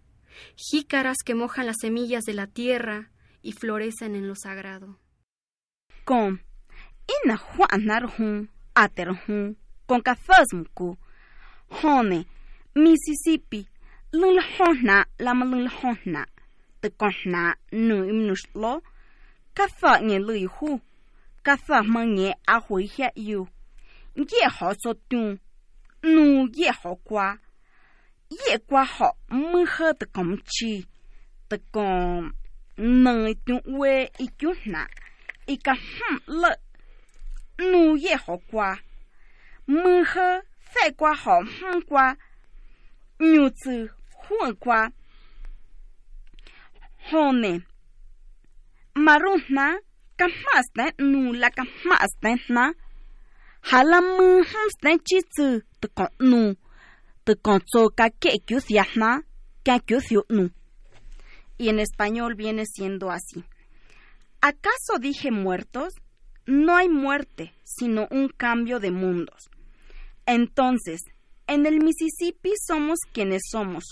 jícaras 0.55 1.17
que 1.25 1.35
mojan 1.35 1.65
las 1.65 1.77
semillas 1.81 2.23
de 2.23 2.33
la 2.33 2.47
tierra 2.47 3.11
y 3.41 3.53
florecen 3.53 4.15
en 4.15 4.27
lo 4.27 4.35
sagrado. 4.35 4.99
Con 6.05 6.41
ina 7.23 7.41
ater 8.73 9.09
con 9.85 10.03
Mississippi 12.77 13.67
lưng 14.11 14.39
hona 14.39 15.07
lama 15.17 15.45
lưng 15.45 15.67
hona 15.67 16.25
te 16.81 16.89
kona 16.89 17.55
nu 17.71 17.95
imnuslo 18.11 18.81
katha 19.57 19.91
nye 20.07 20.19
lui 20.19 20.45
hu 20.45 20.79
katha 21.45 21.81
manye 21.83 22.35
a 22.45 22.59
hui 22.59 22.85
hia 22.85 23.09
yu 23.15 23.47
ye 24.15 24.47
ho 24.55 24.73
so 24.81 24.93
tu 25.09 25.21
nu 26.03 26.47
ye 26.53 26.71
kwa 27.03 27.37
夜 28.29 28.57
qua 28.67 28.85
họ, 28.89 29.15
mưa 29.29 29.65
hơ 29.67 29.93
từ 29.99 30.07
cổng 30.13 30.35
chi 30.45 30.83
từ 31.49 31.57
còn 31.71 32.31
nơi 32.77 33.35
chúng 33.45 33.79
quê 33.79 34.09
y 34.17 34.27
chú 34.37 34.53
nạ. 34.65 34.87
Hâm 35.65 36.19
lợ. 36.25 36.57
Nu 37.57 37.97
ye 38.03 38.15
họ 38.25 38.33
qua. 38.51 38.77
Mưa 39.67 40.03
hơ 40.07 40.39
phải 40.73 40.91
qua 40.97 41.13
họ 41.17 41.41
hâm 41.61 41.81
qua. 41.81 42.15
Nhu 43.19 43.49
từ 43.65 43.87
huân 44.09 44.55
qua. 44.55 44.89
Hồ 47.11 47.31
nè. 47.31 47.57
Mà 48.93 49.19
rút 49.19 49.41
nà 49.49 49.77
cắm 50.17 50.29
mắt 50.45 50.65
nè 50.75 50.91
nu 50.97 51.31
là 51.33 51.49
cắm 51.49 51.67
mắt 51.85 52.05
nè 52.21 52.35
nà. 52.49 52.71
Hà 53.61 53.83
là 53.83 54.01
mưa 54.01 54.41
hâm 54.53 54.67
nè 54.81 54.95
chi 55.05 55.17
từ 55.37 55.59
từ 55.81 55.89
còn 55.95 56.11
nu 56.19 56.53
y 61.57 61.69
en 61.69 61.79
español 61.79 62.35
viene 62.35 62.65
siendo 62.65 63.11
así 63.11 63.43
¿Acaso 64.41 64.99
dije 64.99 65.31
muertos? 65.31 65.93
No 66.45 66.77
hay 66.77 66.89
muerte, 66.89 67.53
sino 67.63 68.07
un 68.11 68.29
cambio 68.29 68.79
de 68.79 68.91
mundos. 68.91 69.49
Entonces, 70.25 71.01
en 71.47 71.65
el 71.65 71.83
Mississippi 71.83 72.53
somos 72.65 72.99
quienes 73.11 73.41
somos. 73.49 73.83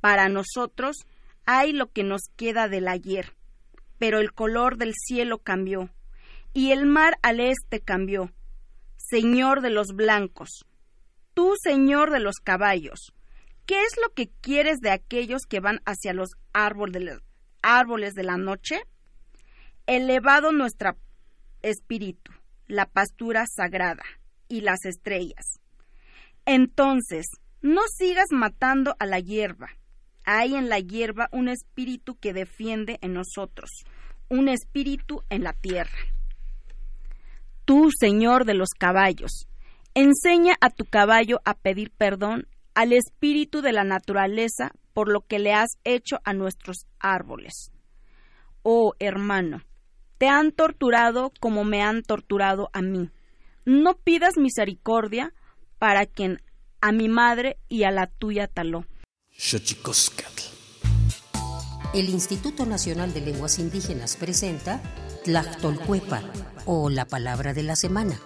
Para 0.00 0.28
nosotros 0.28 0.96
hay 1.46 1.72
lo 1.72 1.90
que 1.92 2.02
nos 2.02 2.22
queda 2.36 2.68
del 2.68 2.88
ayer, 2.88 3.32
pero 3.98 4.18
el 4.18 4.32
color 4.32 4.76
del 4.76 4.92
cielo 4.94 5.38
cambió. 5.38 5.90
y 6.52 6.72
el 6.72 6.86
mar 6.86 7.18
al 7.22 7.40
este 7.40 7.80
cambió. 7.80 8.32
Señor 8.96 9.60
de 9.60 9.68
los 9.68 9.88
blancos, 9.88 10.64
tú 11.36 11.52
Señor 11.62 12.10
de 12.10 12.18
los 12.18 12.36
caballos, 12.36 13.12
¿qué 13.66 13.82
es 13.82 13.98
lo 14.02 14.14
que 14.14 14.30
quieres 14.40 14.78
de 14.80 14.90
aquellos 14.90 15.42
que 15.46 15.60
van 15.60 15.80
hacia 15.84 16.14
los 16.14 16.30
árboles, 16.54 18.14
de 18.14 18.22
la 18.22 18.38
noche? 18.38 18.80
Elevado 19.86 20.50
nuestro 20.50 20.96
espíritu, 21.60 22.32
la 22.68 22.86
pastura 22.86 23.44
sagrada 23.46 24.02
y 24.48 24.62
las 24.62 24.86
estrellas. 24.86 25.60
Entonces, 26.46 27.26
no 27.60 27.82
sigas 27.94 28.28
matando 28.30 28.96
a 28.98 29.04
la 29.04 29.20
hierba. 29.20 29.68
Hay 30.24 30.54
en 30.54 30.70
la 30.70 30.78
hierba 30.78 31.28
un 31.32 31.48
espíritu 31.48 32.16
que 32.16 32.32
defiende 32.32 32.98
en 33.02 33.12
nosotros, 33.12 33.84
un 34.30 34.48
espíritu 34.48 35.22
en 35.28 35.44
la 35.44 35.52
tierra. 35.52 35.98
Tú, 37.66 37.90
Señor 38.00 38.46
de 38.46 38.54
los 38.54 38.70
caballos, 38.70 39.48
enseña 39.96 40.56
a 40.60 40.68
tu 40.68 40.84
caballo 40.84 41.40
a 41.44 41.54
pedir 41.54 41.90
perdón 41.90 42.46
al 42.74 42.92
espíritu 42.92 43.62
de 43.62 43.72
la 43.72 43.82
naturaleza 43.82 44.72
por 44.92 45.08
lo 45.08 45.22
que 45.22 45.38
le 45.38 45.54
has 45.54 45.78
hecho 45.84 46.20
a 46.24 46.34
nuestros 46.34 46.86
árboles. 47.00 47.72
Oh 48.62 48.92
hermano, 48.98 49.62
te 50.18 50.28
han 50.28 50.52
torturado 50.52 51.32
como 51.40 51.64
me 51.64 51.82
han 51.82 52.02
torturado 52.02 52.68
a 52.74 52.82
mí. 52.82 53.10
No 53.64 53.96
pidas 53.96 54.36
misericordia 54.36 55.32
para 55.78 56.04
quien 56.04 56.42
a 56.82 56.92
mi 56.92 57.08
madre 57.08 57.58
y 57.68 57.84
a 57.84 57.90
la 57.90 58.06
tuya 58.06 58.48
taló. 58.48 58.84
El 61.94 62.08
Instituto 62.10 62.66
Nacional 62.66 63.14
de 63.14 63.20
Lenguas 63.22 63.58
Indígenas 63.58 64.16
presenta 64.16 64.82
Tlactolcuepa 65.24 66.22
o 66.66 66.90
la 66.90 67.06
palabra 67.06 67.54
de 67.54 67.62
la 67.62 67.76
semana. 67.76 68.20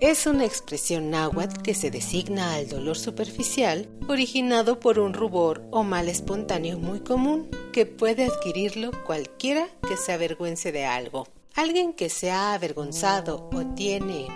Es 0.00 0.26
una 0.26 0.44
expresión 0.44 1.10
náhuatl 1.10 1.62
que 1.62 1.74
se 1.74 1.90
designa 1.90 2.54
al 2.54 2.68
dolor 2.68 2.98
superficial 2.98 3.88
originado 4.08 4.80
por 4.80 4.98
un 4.98 5.14
rubor 5.14 5.62
o 5.70 5.84
mal 5.84 6.08
espontáneo 6.08 6.78
muy 6.78 7.00
común 7.00 7.48
que 7.72 7.86
puede 7.86 8.24
adquirirlo 8.24 8.90
cualquiera 9.06 9.68
que 9.86 9.96
se 9.96 10.12
avergüence 10.12 10.72
de 10.72 10.86
algo. 10.86 11.28
Alguien 11.54 11.92
que 11.92 12.08
se 12.08 12.32
ha 12.32 12.54
avergonzado 12.54 13.48
o 13.52 13.74
tiene 13.74 14.26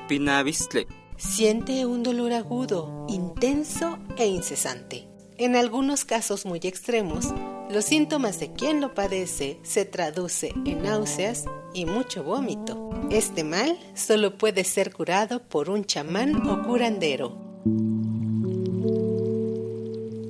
siente 1.16 1.86
un 1.86 2.02
dolor 2.02 2.32
agudo, 2.32 3.06
intenso 3.08 3.98
e 4.16 4.26
incesante. 4.26 5.08
En 5.38 5.54
algunos 5.54 6.06
casos 6.06 6.46
muy 6.46 6.60
extremos, 6.62 7.26
los 7.70 7.84
síntomas 7.84 8.40
de 8.40 8.52
quien 8.52 8.80
lo 8.80 8.94
padece 8.94 9.58
se 9.64 9.84
traduce 9.84 10.54
en 10.64 10.82
náuseas 10.82 11.44
y 11.74 11.84
mucho 11.84 12.24
vómito. 12.24 12.90
Este 13.10 13.44
mal 13.44 13.78
solo 13.94 14.38
puede 14.38 14.64
ser 14.64 14.94
curado 14.94 15.42
por 15.42 15.68
un 15.68 15.84
chamán 15.84 16.48
o 16.48 16.66
curandero. 16.66 17.36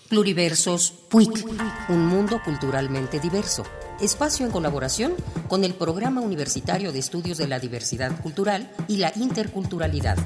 Pluriversos 0.08 0.94
PUIC, 1.10 1.46
un 1.90 2.06
mundo 2.06 2.40
culturalmente 2.42 3.20
diverso. 3.20 3.64
Espacio 4.00 4.46
en 4.46 4.52
colaboración 4.52 5.16
con 5.48 5.64
el 5.64 5.74
Programa 5.74 6.20
Universitario 6.20 6.92
de 6.92 7.00
Estudios 7.00 7.36
de 7.36 7.48
la 7.48 7.58
Diversidad 7.58 8.20
Cultural 8.22 8.70
y 8.86 8.98
la 8.98 9.12
Interculturalidad. 9.16 10.16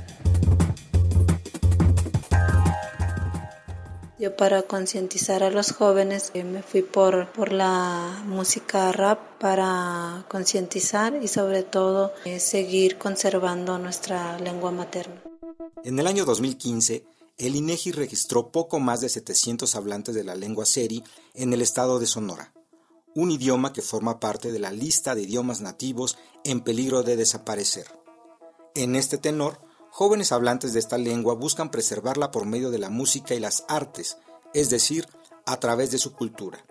Yo 4.19 4.37
para 4.37 4.63
concientizar 4.63 5.43
a 5.43 5.51
los 5.51 5.73
jóvenes 5.73 6.33
eh, 6.35 6.45
me 6.45 6.63
fui 6.63 6.83
por, 6.83 7.33
por 7.33 7.51
la 7.51 8.23
música 8.27 8.93
rap 8.93 9.19
para 9.41 10.27
concientizar 10.29 11.19
y 11.23 11.27
sobre 11.27 11.63
todo 11.63 12.13
eh, 12.27 12.41
seguir 12.41 12.99
conservando 12.99 13.79
nuestra 13.79 14.39
lengua 14.39 14.71
materna. 14.71 15.23
En 15.83 15.99
el 15.99 16.07
año 16.07 16.27
2015, 16.27 17.05
el 17.39 17.57
INEGI 17.57 17.93
registró 17.93 18.53
poco 18.53 18.79
más 18.79 19.01
de 19.01 19.09
700 19.09 19.75
hablantes 19.75 20.15
de 20.15 20.25
la 20.25 20.35
lengua 20.35 20.67
seri 20.67 21.03
en 21.35 21.53
el 21.55 21.63
estado 21.63 21.99
de 21.99 22.07
Sonora, 22.07 22.53
un 23.15 23.31
idioma 23.31 23.73
que 23.73 23.83
forma 23.83 24.21
parte 24.21 24.53
de 24.53 24.59
la 24.59 24.71
lista 24.71 25.15
de 25.15 25.23
idiomas 25.23 25.61
nativos 25.61 26.17
en 26.45 26.61
peligro 26.61 27.03
de 27.03 27.17
desaparecer. 27.17 27.87
En 28.75 28.97
este 28.97 29.19
tenor, 29.19 29.61
jóvenes 29.91 30.33
hablantes 30.33 30.73
de 30.73 30.79
esta 30.79 30.99
lengua 30.99 31.35
buscan 31.35 31.71
preservarla 31.71 32.31
por 32.31 32.47
medio 32.47 32.71
de 32.71 32.79
la 32.79 32.91
música 32.91 33.35
y 33.35 33.41
las 33.41 33.65
artes, 33.69 34.17
es 34.55 34.71
decir, 34.71 35.07
a 35.45 35.59
través 35.61 35.91
de 35.91 35.99
su 35.99 36.15
cultura. 36.15 36.65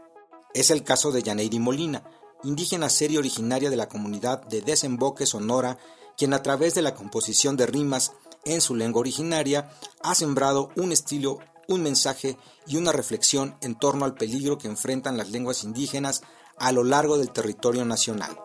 Es 0.53 0.71
el 0.71 0.83
caso 0.83 1.11
de 1.11 1.23
Yaneiri 1.23 1.59
Molina, 1.59 2.03
indígena 2.43 2.89
seria 2.89 3.19
originaria 3.19 3.69
de 3.69 3.77
la 3.77 3.87
comunidad 3.87 4.45
de 4.47 4.61
Desemboque 4.61 5.25
Sonora, 5.25 5.77
quien 6.17 6.33
a 6.33 6.41
través 6.41 6.73
de 6.73 6.81
la 6.81 6.95
composición 6.95 7.55
de 7.55 7.67
rimas 7.67 8.13
en 8.43 8.61
su 8.61 8.75
lengua 8.75 9.01
originaria, 9.01 9.69
ha 10.01 10.15
sembrado 10.15 10.71
un 10.75 10.91
estilo, 10.91 11.39
un 11.67 11.83
mensaje 11.83 12.37
y 12.67 12.77
una 12.77 12.91
reflexión 12.91 13.55
en 13.61 13.75
torno 13.75 14.05
al 14.05 14.13
peligro 14.13 14.57
que 14.57 14.67
enfrentan 14.67 15.17
las 15.17 15.31
lenguas 15.31 15.63
indígenas 15.63 16.21
a 16.57 16.71
lo 16.71 16.83
largo 16.83 17.17
del 17.17 17.31
territorio 17.31 17.85
nacional. 17.85 18.37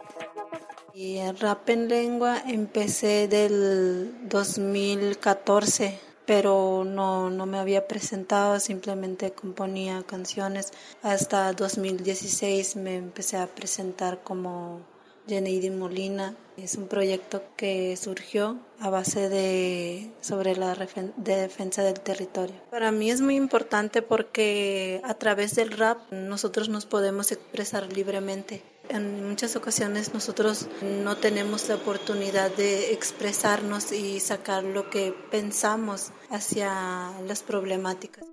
Y 0.95 1.19
el 1.19 1.39
rap 1.39 1.69
en 1.69 1.89
lengua 1.89 2.43
empecé 2.47 3.29
del 3.29 4.29
2014, 4.29 6.01
pero 6.25 6.85
no, 6.87 7.29
no 7.29 7.45
me 7.45 7.59
había 7.59 7.87
presentado, 7.87 8.59
simplemente 8.61 9.33
componía 9.33 10.03
canciones. 10.05 10.73
Hasta 11.03 11.53
2016 11.53 12.77
me 12.77 12.97
empecé 12.97 13.37
a 13.37 13.47
presentar 13.47 14.23
como 14.23 14.81
Jenny 15.29 15.71
Molina. 15.71 16.35
Es 16.57 16.77
un 16.77 16.89
proyecto 16.89 17.43
que 17.57 17.97
surgió 17.99 18.59
a 18.81 18.89
base 18.89 19.29
de 19.29 20.11
sobre 20.23 20.57
la 20.57 20.75
defensa 21.17 21.83
del 21.83 22.01
territorio. 22.01 22.57
Para 22.71 22.93
mí 22.93 23.11
es 23.11 23.21
muy 23.21 23.37
importante 23.37 24.01
porque 24.01 25.03
a 25.05 25.15
través 25.15 25.55
del 25.55 25.73
rap 25.73 26.11
nosotros 26.11 26.71
nos 26.71 26.87
podemos 26.87 27.31
expresar 27.31 27.93
libremente. 27.93 28.63
En 28.89 29.29
muchas 29.29 29.57
ocasiones 29.57 30.15
nosotros 30.15 30.69
no 30.81 31.17
tenemos 31.17 31.69
la 31.69 31.75
oportunidad 31.75 32.51
de 32.57 32.93
expresarnos 32.93 33.93
y 33.93 34.21
sacar 34.21 34.65
lo 34.65 34.89
que 34.89 35.13
pensamos 35.31 36.13
hacia 36.31 37.13
las 37.27 37.43
problemáticas. 37.43 38.25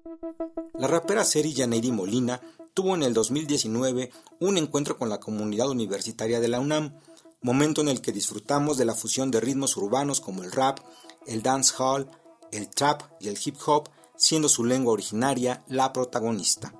La 0.75 0.88
rapera 0.88 1.23
Seri 1.23 1.53
Janeiri 1.53 1.91
Molina 1.91 2.39
tuvo 2.73 2.95
en 2.95 3.03
el 3.03 3.13
2019 3.13 4.12
un 4.39 4.57
encuentro 4.57 4.97
con 4.97 5.09
la 5.09 5.19
comunidad 5.19 5.69
universitaria 5.69 6.39
de 6.39 6.47
la 6.47 6.59
UNAM, 6.59 6.93
momento 7.41 7.81
en 7.81 7.89
el 7.89 8.01
que 8.01 8.12
disfrutamos 8.12 8.77
de 8.77 8.86
la 8.86 8.95
fusión 8.95 9.31
de 9.31 9.41
ritmos 9.41 9.77
urbanos 9.77 10.21
como 10.21 10.43
el 10.43 10.51
rap, 10.51 10.79
el 11.27 11.41
dancehall, 11.41 12.09
el 12.51 12.69
trap 12.69 13.01
y 13.19 13.27
el 13.27 13.38
hip 13.43 13.57
hop, 13.65 13.89
siendo 14.15 14.49
su 14.49 14.63
lengua 14.63 14.93
originaria 14.93 15.63
la 15.67 15.93
protagonista. 15.93 16.73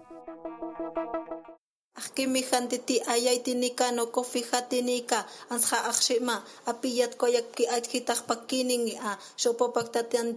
Akimi 1.96 2.42
ti 2.88 3.00
ayay 3.06 3.44
tinika 3.44 3.92
no 3.92 4.08
kofi 4.08 4.42
hatinika 4.52 5.28
ansha 5.52 5.78
akshima 5.86 6.42
apiyat 6.66 7.14
ajkitak 7.78 8.26
pakining 8.26 8.98
a 8.98 9.20
shopo 9.38 9.72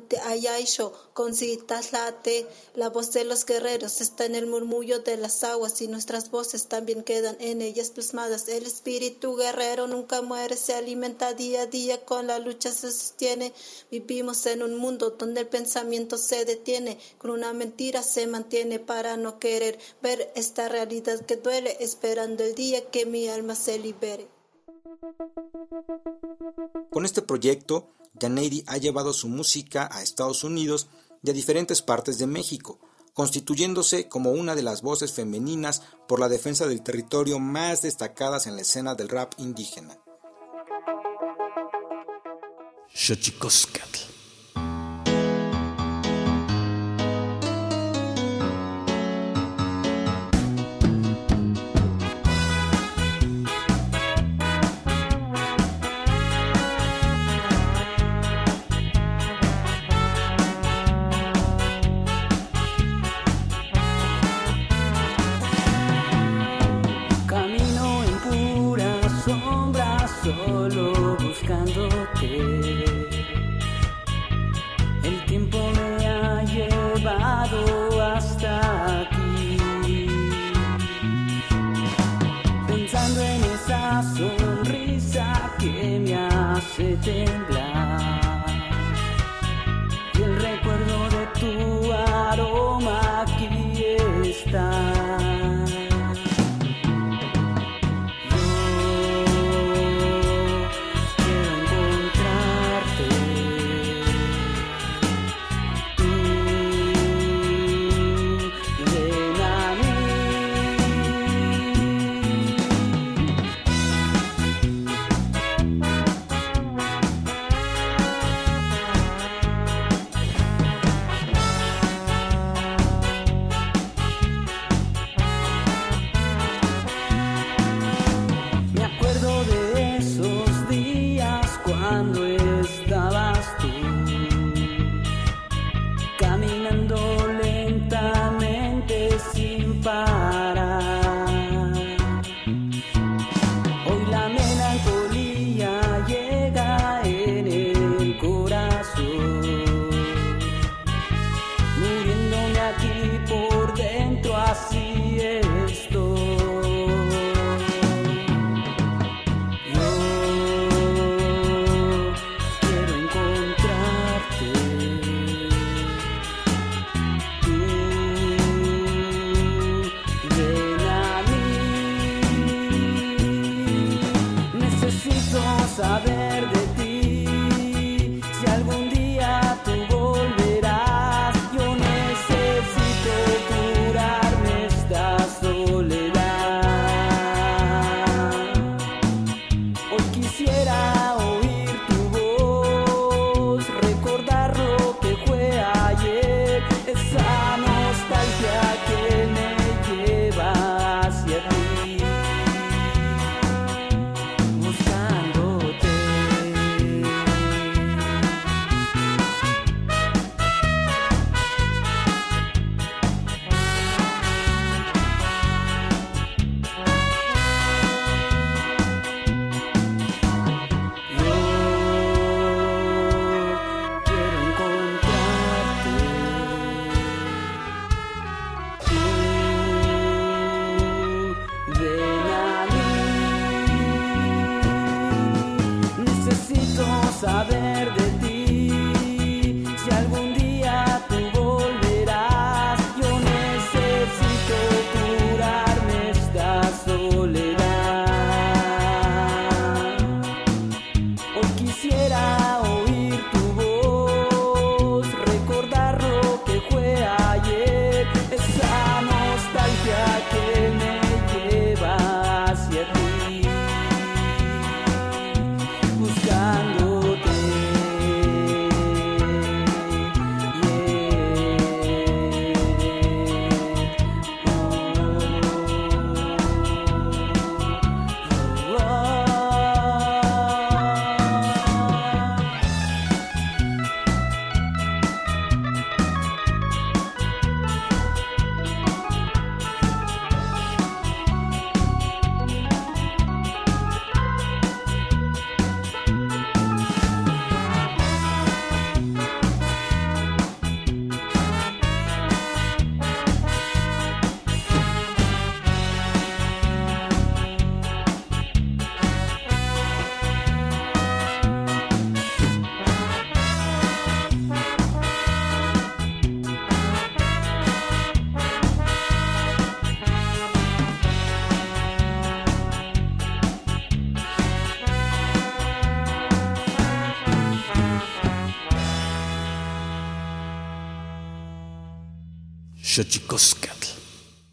te 0.08 0.16
ayay 0.18 0.66
sho 0.66 0.92
con 1.14 1.32
si 1.34 1.56
taslate 1.56 2.46
la 2.74 2.90
voz 2.90 3.10
de 3.12 3.24
los 3.24 3.46
guerreros 3.46 4.02
está 4.02 4.26
en 4.26 4.34
el 4.34 4.46
murmullo 4.46 4.98
de 4.98 5.16
las 5.16 5.42
aguas 5.44 5.80
y 5.80 5.88
nuestras 5.88 6.30
voces 6.30 6.66
también 6.66 7.02
quedan 7.02 7.38
en 7.40 7.62
ellas 7.62 7.88
plasmadas. 7.88 8.48
El 8.48 8.66
espíritu 8.66 9.34
guerrero 9.34 9.86
nunca 9.86 10.20
muere 10.20 10.58
se 10.58 10.74
alimenta 10.74 11.32
día 11.32 11.62
a 11.62 11.66
día 11.66 12.04
con 12.04 12.26
la 12.26 12.38
lucha 12.38 12.70
se 12.70 12.92
sostiene. 12.92 13.54
Vivimos 13.90 14.44
en 14.44 14.62
un 14.62 14.76
mundo 14.76 15.08
donde 15.18 15.40
el 15.40 15.46
pensamiento 15.46 16.18
se 16.18 16.44
detiene 16.44 16.98
con 17.16 17.30
una 17.30 17.54
mentira 17.54 18.02
se 18.02 18.26
mantiene 18.26 18.78
para 18.78 19.16
no 19.16 19.38
querer 19.38 19.78
ver 20.02 20.30
esta 20.34 20.68
realidad 20.68 21.24
que 21.24 21.45
duele 21.46 21.76
esperando 21.78 22.42
el 22.42 22.56
día 22.56 22.90
que 22.90 23.06
mi 23.06 23.28
alma 23.28 23.54
se 23.54 23.78
libere. 23.78 24.28
Con 26.90 27.04
este 27.04 27.22
proyecto, 27.22 27.88
Janeidi 28.20 28.64
ha 28.66 28.78
llevado 28.78 29.12
su 29.12 29.28
música 29.28 29.88
a 29.92 30.02
Estados 30.02 30.42
Unidos 30.42 30.88
y 31.22 31.30
a 31.30 31.32
diferentes 31.32 31.82
partes 31.82 32.18
de 32.18 32.26
México, 32.26 32.80
constituyéndose 33.14 34.09
como 34.09 34.32
una 34.32 34.56
de 34.56 34.64
las 34.64 34.82
voces 34.82 35.12
femeninas 35.12 35.82
por 36.09 36.18
la 36.18 36.28
defensa 36.28 36.66
del 36.66 36.82
territorio 36.82 37.38
más 37.38 37.82
destacadas 37.82 38.48
en 38.48 38.56
la 38.56 38.62
escena 38.62 38.96
del 38.96 39.09
rap 39.09 39.35
indígena. 39.38 39.96
Xochicoscatl. 42.92 44.15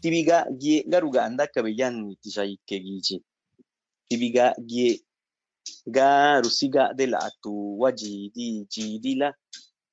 Tibiga 0.02 0.44
gie 0.60 0.84
garuganda 0.84 1.46
kabellan 1.46 1.96
tijay 2.22 2.58
kegichi. 2.68 3.16
Tibiga 4.08 4.52
gie 4.68 5.00
garusiga 5.86 6.92
de 6.92 7.06
la 7.06 7.30
tu 7.42 7.78
waji 7.80 8.30
di 8.34 8.66
jidila 8.72 9.32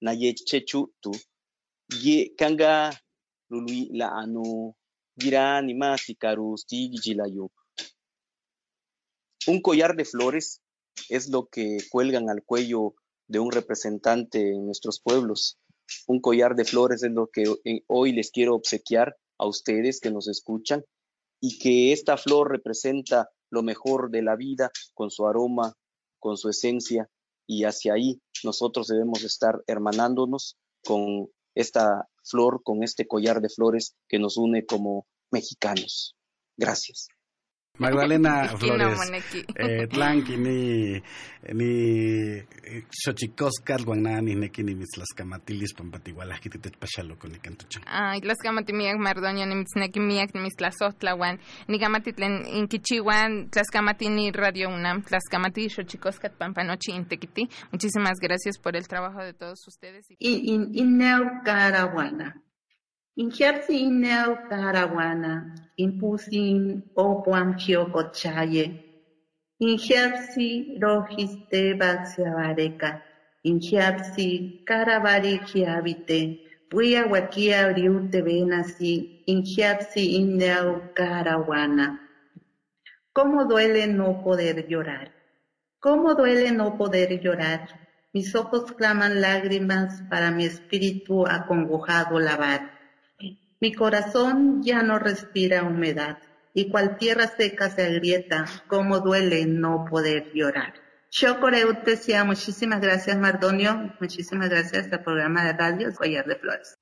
na 0.01 0.11
ye 0.11 0.33
chechu 0.33 0.91
tu 1.01 1.11
gie 2.01 2.35
kanga 2.39 2.91
lului 3.49 3.87
la 3.99 4.07
anu 4.21 4.75
gira 5.19 5.61
ni 5.61 5.73
masi 5.73 6.15
karusti 6.15 6.91
yo. 7.35 7.45
Un 9.47 9.61
collar 9.61 9.95
de 9.95 10.03
flores 10.03 10.59
es 11.09 11.29
lo 11.29 11.47
que 11.47 11.77
cuelgan 11.89 12.29
al 12.29 12.43
cuello 12.43 12.95
de 13.27 13.39
un 13.39 13.51
representante 13.51 14.39
en 14.39 14.65
nuestros 14.65 14.99
pueblos. 14.99 15.57
Un 16.07 16.19
collar 16.19 16.55
de 16.55 16.65
flores 16.65 17.03
es 17.03 17.11
lo 17.11 17.27
que 17.27 17.43
hoy 17.87 18.11
les 18.13 18.31
quiero 18.31 18.55
obsequiar 18.55 19.15
a 19.37 19.47
ustedes 19.47 19.99
que 19.99 20.11
nos 20.11 20.27
escuchan 20.27 20.83
y 21.39 21.57
que 21.57 21.91
esta 21.91 22.17
flor 22.17 22.51
representa 22.51 23.29
lo 23.49 23.63
mejor 23.63 24.11
de 24.11 24.21
la 24.21 24.35
vida 24.35 24.71
con 24.93 25.09
su 25.09 25.27
aroma, 25.27 25.73
con 26.19 26.37
su 26.37 26.49
esencia 26.49 27.09
y 27.47 27.65
hacia 27.65 27.93
ahí 27.93 28.21
nosotros 28.43 28.87
debemos 28.87 29.23
estar 29.23 29.63
hermanándonos 29.67 30.57
con 30.83 31.29
esta 31.55 32.07
flor, 32.23 32.61
con 32.63 32.83
este 32.83 33.07
collar 33.07 33.41
de 33.41 33.49
flores 33.49 33.95
que 34.07 34.19
nos 34.19 34.37
une 34.37 34.65
como 34.65 35.05
mexicanos. 35.31 36.15
Gracias. 36.57 37.07
Magdalena 37.81 38.47
Flores, 38.59 38.99
eh, 39.55 39.87
tlanqui 39.89 40.37
ni 40.37 41.01
ni 41.53 41.71
xochicoscal 43.01 43.83
guanani 43.83 44.35
neki 44.35 44.63
ni 44.63 44.75
mitzlascamatilis 44.75 45.73
pampatihualajki 45.77 46.49
titechpaxaloko 46.49 47.27
nikantuchan. 47.27 47.83
Ay, 47.85 48.21
tlascamatimiak 48.21 48.97
mardoña 49.01 49.45
ni 49.45 49.55
mitznekimiak 49.55 50.33
ni 50.33 50.41
mitztlasohtlahuan, 50.45 51.39
nikamati 51.67 52.13
tlen 52.13 52.45
inkichihuan 52.45 53.49
tlascamatini 53.49 54.31
Radio 54.31 54.69
UNAM, 54.69 55.01
tlascamati 55.01 55.69
xochicoscat 55.69 56.37
pampanochi 56.37 56.91
intekiti. 56.91 57.49
Muchísimas 57.71 58.19
gracias 58.21 58.59
por 58.59 58.75
el 58.75 58.87
trabajo 58.87 59.19
de 59.23 59.33
todos 59.33 59.67
ustedes. 59.67 60.05
In, 60.19 60.39
in, 60.45 60.61
in 60.73 60.99
Caraguana. 61.43 62.35
Injersi 63.17 63.75
inel 63.89 64.47
Caraguana, 64.49 65.53
impusin 65.77 66.81
opuam 66.95 67.57
chiocochaye. 67.57 68.65
Injersi 69.59 70.79
rojiste 70.79 71.73
baxiabareca. 71.77 73.03
Injersi 73.43 74.63
carabari 74.65 75.41
chiabite. 75.45 76.39
Puya 76.69 77.03
huaquia 77.03 77.75
riute 77.75 78.21
venasi. 78.21 79.23
Injersi 79.27 80.15
inel 80.15 80.93
Caraguana. 80.95 81.99
¿Cómo 83.11 83.43
duele 83.43 83.87
no 83.87 84.23
poder 84.23 84.67
llorar? 84.69 85.11
¿Cómo 85.81 86.15
duele 86.15 86.51
no 86.51 86.77
poder 86.77 87.19
llorar? 87.19 87.67
Mis 88.13 88.33
ojos 88.35 88.71
claman 88.71 89.19
lágrimas 89.19 90.01
para 90.09 90.31
mi 90.31 90.45
espíritu 90.45 91.27
acongojado 91.27 92.17
lavar. 92.19 92.80
Mi 93.61 93.75
corazón 93.75 94.63
ya 94.63 94.81
no 94.81 94.97
respira 94.97 95.61
humedad 95.61 96.17
y 96.51 96.69
cual 96.69 96.97
tierra 96.97 97.27
seca 97.27 97.69
se 97.69 97.83
agrieta, 97.83 98.45
como 98.67 99.01
duele 99.01 99.45
no 99.45 99.85
poder 99.87 100.31
llorar. 100.33 100.73
Yo 101.11 101.39
decía 101.85 102.23
muchísimas 102.23 102.81
gracias 102.81 103.15
Mardonio, 103.19 103.93
muchísimas 103.99 104.49
gracias 104.49 104.91
al 104.91 105.03
programa 105.03 105.45
de 105.45 105.53
radio 105.53 105.93
Collar 105.93 106.25
de 106.25 106.37
Flores. 106.37 106.75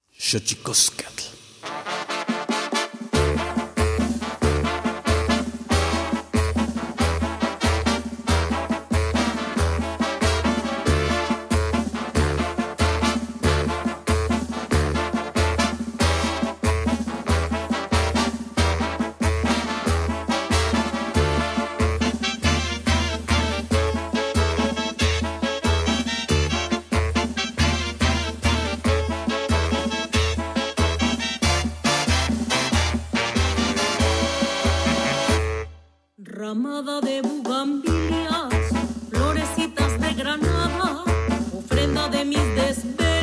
ramada 36.40 37.02
de 37.02 37.22
bugambilias, 37.22 38.70
florecitas 39.10 40.00
de 40.00 40.14
granada, 40.14 41.04
ofrenda 41.52 42.08
de 42.08 42.24
mis 42.24 42.56
desvelos. 42.56 43.19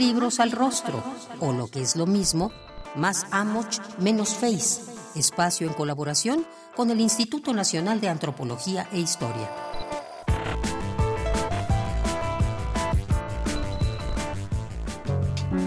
Libros 0.00 0.40
al 0.40 0.50
rostro, 0.50 1.04
o 1.40 1.52
lo 1.52 1.68
que 1.68 1.82
es 1.82 1.94
lo 1.94 2.06
mismo, 2.06 2.50
más 2.96 3.26
Amoch, 3.32 3.78
menos 3.98 4.34
Face, 4.34 4.80
espacio 5.14 5.66
en 5.66 5.74
colaboración 5.74 6.46
con 6.74 6.90
el 6.90 7.02
Instituto 7.02 7.52
Nacional 7.52 8.00
de 8.00 8.08
Antropología 8.08 8.88
e 8.92 8.98
Historia. 8.98 9.50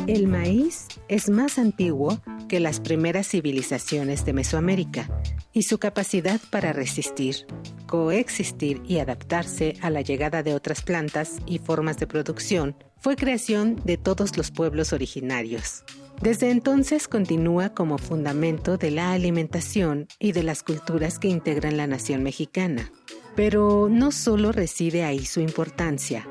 El 0.07 0.27
maíz 0.27 0.87
es 1.07 1.29
más 1.29 1.59
antiguo 1.59 2.19
que 2.49 2.59
las 2.59 2.79
primeras 2.79 3.27
civilizaciones 3.27 4.25
de 4.25 4.33
Mesoamérica 4.33 5.09
y 5.53 5.63
su 5.63 5.77
capacidad 5.77 6.41
para 6.49 6.73
resistir, 6.73 7.45
coexistir 7.87 8.81
y 8.87 8.99
adaptarse 8.99 9.75
a 9.81 9.89
la 9.89 10.01
llegada 10.01 10.43
de 10.43 10.55
otras 10.55 10.81
plantas 10.81 11.37
y 11.45 11.59
formas 11.59 11.97
de 11.97 12.07
producción 12.07 12.75
fue 12.97 13.15
creación 13.15 13.79
de 13.85 13.97
todos 13.97 14.35
los 14.37 14.51
pueblos 14.51 14.93
originarios. 14.93 15.83
Desde 16.21 16.49
entonces 16.51 17.07
continúa 17.07 17.73
como 17.73 17.97
fundamento 17.97 18.77
de 18.77 18.91
la 18.91 19.13
alimentación 19.13 20.07
y 20.19 20.31
de 20.31 20.43
las 20.43 20.63
culturas 20.63 21.19
que 21.19 21.27
integran 21.27 21.77
la 21.77 21.87
nación 21.87 22.23
mexicana. 22.23 22.91
Pero 23.35 23.89
no 23.89 24.11
solo 24.11 24.51
reside 24.51 25.03
ahí 25.03 25.25
su 25.25 25.41
importancia. 25.41 26.27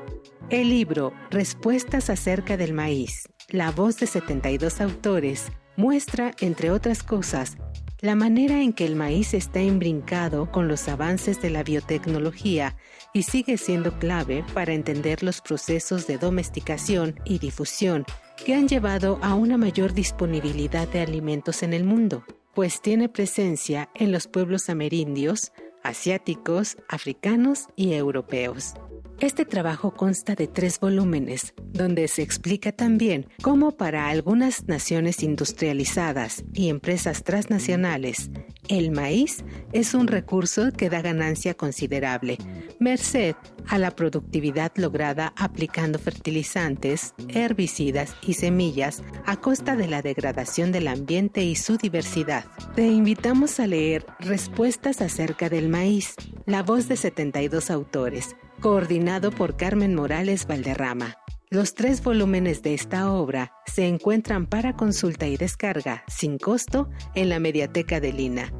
El 0.49 0.69
libro 0.69 1.13
Respuestas 1.29 2.09
acerca 2.09 2.57
del 2.57 2.73
maíz 2.73 3.27
la 3.49 3.71
voz 3.71 3.99
de 3.99 4.07
72 4.07 4.81
autores 4.81 5.51
muestra, 5.75 6.33
entre 6.39 6.71
otras 6.71 7.03
cosas, 7.03 7.57
la 8.03 8.15
manera 8.15 8.61
en 8.61 8.73
que 8.73 8.85
el 8.85 8.97
maíz 8.97 9.33
está 9.33 9.61
imbrincado 9.61 10.51
con 10.51 10.67
los 10.67 10.89
avances 10.89 11.41
de 11.41 11.49
la 11.49 11.63
biotecnología 11.63 12.75
y 13.13 13.23
sigue 13.23 13.57
siendo 13.57 13.97
clave 13.97 14.43
para 14.53 14.73
entender 14.73 15.23
los 15.23 15.39
procesos 15.39 16.05
de 16.05 16.17
domesticación 16.17 17.17
y 17.23 17.39
difusión 17.39 18.03
que 18.45 18.55
han 18.55 18.67
llevado 18.67 19.19
a 19.21 19.35
una 19.35 19.57
mayor 19.57 19.93
disponibilidad 19.93 20.85
de 20.89 20.99
alimentos 20.99 21.63
en 21.63 21.71
el 21.71 21.85
mundo, 21.85 22.25
pues 22.53 22.81
tiene 22.81 23.07
presencia 23.07 23.89
en 23.95 24.11
los 24.11 24.27
pueblos 24.27 24.67
amerindios, 24.67 25.53
asiáticos, 25.81 26.75
africanos 26.89 27.69
y 27.77 27.93
europeos. 27.93 28.73
Este 29.19 29.45
trabajo 29.45 29.93
consta 29.93 30.35
de 30.35 30.47
tres 30.47 30.79
volúmenes, 30.79 31.53
donde 31.71 32.07
se 32.07 32.21
explica 32.21 32.71
también 32.71 33.27
cómo 33.41 33.71
para 33.71 34.09
algunas 34.09 34.67
naciones 34.67 35.23
industrializadas 35.23 36.43
y 36.53 36.69
empresas 36.69 37.23
transnacionales, 37.23 38.29
el 38.69 38.91
maíz 38.91 39.43
es 39.73 39.93
un 39.93 40.07
recurso 40.07 40.71
que 40.71 40.89
da 40.89 41.01
ganancia 41.01 41.53
considerable, 41.53 42.37
merced 42.79 43.35
a 43.67 43.77
la 43.77 43.91
productividad 43.91 44.71
lograda 44.77 45.33
aplicando 45.35 45.99
fertilizantes, 45.99 47.13
herbicidas 47.27 48.15
y 48.21 48.33
semillas 48.33 49.03
a 49.25 49.35
costa 49.35 49.75
de 49.75 49.87
la 49.87 50.01
degradación 50.01 50.71
del 50.71 50.87
ambiente 50.87 51.43
y 51.43 51.55
su 51.55 51.77
diversidad. 51.77 52.45
Te 52.75 52.87
invitamos 52.87 53.59
a 53.59 53.67
leer 53.67 54.05
Respuestas 54.19 55.01
acerca 55.01 55.49
del 55.49 55.67
maíz, 55.67 56.15
la 56.45 56.63
voz 56.63 56.87
de 56.87 56.95
72 56.95 57.69
autores, 57.69 58.35
coordinado 58.63 59.29
por 59.29 59.55
Carmen 59.57 59.93
Morales 59.93 60.47
Valderrama. 60.47 61.17
Los 61.49 61.73
tres 61.73 62.01
volúmenes 62.01 62.63
de 62.63 62.73
esta 62.73 63.11
obra 63.11 63.51
se 63.65 63.87
encuentran 63.87 64.47
para 64.47 64.77
consulta 64.77 65.27
y 65.27 65.35
descarga 65.35 66.05
sin 66.07 66.37
costo 66.37 66.89
en 67.13 67.27
la 67.27 67.39
Mediateca 67.39 67.99
de 67.99 68.13
Lina 68.13 68.53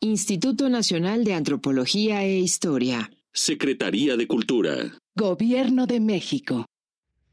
Instituto 0.00 0.70
Nacional 0.70 1.24
de 1.24 1.34
Antropología 1.34 2.24
e 2.24 2.38
Historia. 2.38 3.10
Secretaría 3.34 4.16
de 4.16 4.26
Cultura. 4.26 5.03
Gobierno 5.16 5.86
de 5.86 6.00
México. 6.00 6.66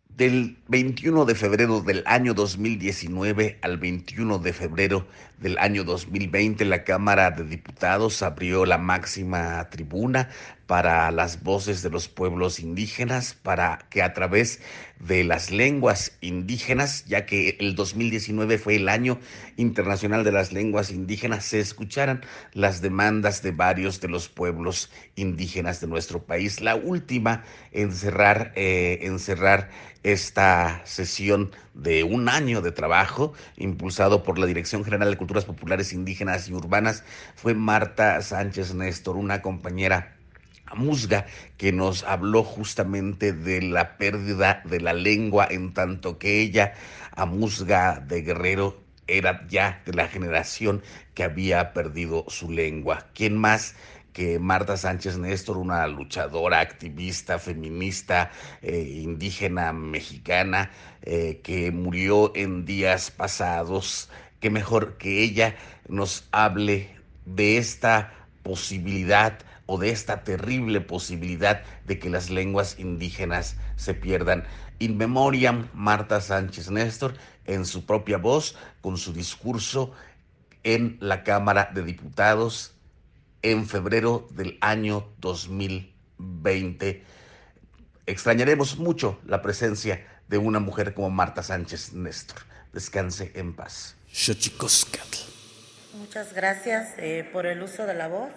Del 0.08 0.56
21 0.68 1.26
de 1.26 1.34
febrero 1.34 1.82
del 1.82 2.04
año 2.06 2.36
2019 2.36 3.58
al 3.64 3.80
21 3.80 4.38
de 4.38 4.54
febrero 4.54 5.08
del 5.40 5.58
año 5.58 5.84
2020, 5.84 6.64
la 6.66 6.84
Cámara 6.84 7.32
de 7.32 7.44
Diputados 7.44 8.22
abrió 8.22 8.68
la 8.68 8.78
máxima 8.78 9.68
tribuna 9.72 10.30
para 10.72 11.12
las 11.12 11.44
voces 11.44 11.84
de 11.84 11.90
los 11.90 12.08
pueblos 12.08 12.62
indígenas, 12.62 13.34
para 13.34 13.80
que 13.90 14.02
a 14.02 14.14
través 14.14 14.62
de 15.02 15.26
las 15.26 15.52
lenguas 15.52 16.18
indígenas, 16.22 17.04
ya 17.08 17.26
que 17.26 17.58
el 17.60 17.76
2019 17.76 18.58
fue 18.58 18.78
el 18.78 18.88
año 18.88 19.20
internacional 19.58 20.24
de 20.24 20.32
las 20.32 20.54
lenguas 20.54 20.90
indígenas, 20.90 21.44
se 21.44 21.60
escucharan 21.60 22.22
las 22.54 22.82
demandas 22.82 23.42
de 23.42 23.52
varios 23.52 24.00
de 24.00 24.08
los 24.08 24.30
pueblos 24.30 24.90
indígenas 25.18 25.82
de 25.82 25.88
nuestro 25.88 26.24
país. 26.24 26.62
La 26.62 26.76
última 26.76 27.44
en 27.74 27.92
cerrar, 27.92 28.54
eh, 28.56 29.00
en 29.02 29.20
cerrar 29.20 29.72
esta 30.04 30.82
sesión 30.86 31.52
de 31.74 32.06
un 32.06 32.30
año 32.30 32.62
de 32.62 32.72
trabajo 32.72 33.34
impulsado 33.58 34.24
por 34.24 34.40
la 34.40 34.46
Dirección 34.46 34.86
General 34.86 35.12
de 35.12 35.18
Culturas 35.18 35.44
Populares 35.44 35.92
Indígenas 35.92 36.48
y 36.48 36.54
Urbanas 36.54 37.04
fue 37.36 37.56
Marta 37.56 38.22
Sánchez 38.22 38.74
Néstor, 38.74 39.18
una 39.18 39.42
compañera 39.42 40.16
musga 40.76 41.26
que 41.58 41.72
nos 41.72 42.04
habló 42.04 42.44
justamente 42.44 43.34
de 43.34 43.62
la 43.62 43.98
pérdida 43.98 44.62
de 44.66 44.80
la 44.80 44.94
lengua 44.94 45.48
en 45.50 45.74
tanto 45.74 46.18
que 46.18 46.42
ella, 46.42 46.74
a 47.16 47.26
musga 47.26 48.00
de 48.00 48.22
Guerrero, 48.22 48.82
era 49.08 49.46
ya 49.48 49.82
de 49.86 49.94
la 49.94 50.08
generación 50.08 50.82
que 51.14 51.24
había 51.24 51.74
perdido 51.74 52.26
su 52.30 52.50
lengua. 52.50 53.08
¿Quién 53.14 53.38
más? 53.38 53.76
que 54.14 54.40
Marta 54.40 54.76
Sánchez 54.78 55.18
Néstor, 55.18 55.58
una 55.58 55.88
luchadora, 55.88 56.60
activista, 56.60 57.40
feminista, 57.40 58.32
eh, 58.62 59.02
indígena 59.04 59.72
mexicana, 59.74 60.70
eh, 61.02 61.40
que 61.44 61.72
murió 61.72 62.32
en 62.36 62.66
días 62.66 63.12
pasados, 63.12 64.10
que 64.40 64.50
mejor 64.50 64.98
que 64.98 65.24
ella 65.24 65.56
nos 65.88 66.28
hable 66.32 66.90
de 67.26 67.58
esta 67.58 68.14
posibilidad 68.44 69.40
o 69.72 69.78
de 69.78 69.90
esta 69.90 70.26
terrible 70.26 70.82
posibilidad 70.82 71.64
de 71.86 71.98
que 71.98 72.10
las 72.10 72.30
lenguas 72.30 72.78
indígenas 72.78 73.56
se 73.78 73.94
pierdan. 73.94 74.44
In 74.80 74.98
memoriam, 74.98 75.70
Marta 75.74 76.20
Sánchez 76.20 76.70
Néstor, 76.70 77.14
en 77.46 77.66
su 77.66 77.86
propia 77.86 78.18
voz, 78.18 78.58
con 78.82 78.98
su 78.98 79.14
discurso 79.14 79.94
en 80.66 80.98
la 81.00 81.24
Cámara 81.24 81.72
de 81.74 81.84
Diputados 81.84 82.74
en 83.44 83.66
febrero 83.66 84.28
del 84.32 84.58
año 84.60 85.08
2020. 85.22 87.06
Extrañaremos 88.08 88.78
mucho 88.78 89.22
la 89.26 89.42
presencia 89.42 90.06
de 90.28 90.38
una 90.38 90.60
mujer 90.60 90.94
como 90.94 91.10
Marta 91.12 91.44
Sánchez 91.44 91.94
Néstor. 91.94 92.40
Descanse 92.74 93.32
en 93.36 93.54
paz. 93.54 93.96
Muchas 95.94 96.34
gracias 96.34 96.90
eh, 96.98 97.30
por 97.32 97.46
el 97.46 97.64
uso 97.64 97.86
de 97.86 97.94
la 97.94 98.10
voz. 98.10 98.32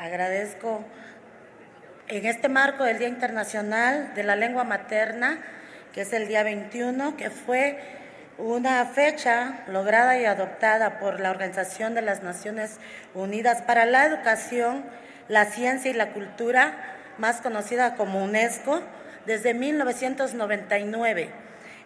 Agradezco 0.00 0.82
en 2.08 2.24
este 2.24 2.48
marco 2.48 2.84
del 2.84 2.98
Día 2.98 3.08
Internacional 3.08 4.14
de 4.14 4.22
la 4.22 4.34
Lengua 4.34 4.64
Materna, 4.64 5.42
que 5.92 6.00
es 6.00 6.14
el 6.14 6.26
día 6.26 6.42
21, 6.42 7.18
que 7.18 7.28
fue 7.28 7.78
una 8.38 8.86
fecha 8.86 9.62
lograda 9.68 10.18
y 10.18 10.24
adoptada 10.24 11.00
por 11.00 11.20
la 11.20 11.30
Organización 11.30 11.94
de 11.94 12.00
las 12.00 12.22
Naciones 12.22 12.78
Unidas 13.12 13.60
para 13.60 13.84
la 13.84 14.06
Educación, 14.06 14.86
la 15.28 15.44
Ciencia 15.44 15.90
y 15.90 15.94
la 15.94 16.14
Cultura, 16.14 16.96
más 17.18 17.42
conocida 17.42 17.94
como 17.94 18.24
UNESCO, 18.24 18.80
desde 19.26 19.52
1999. 19.52 21.28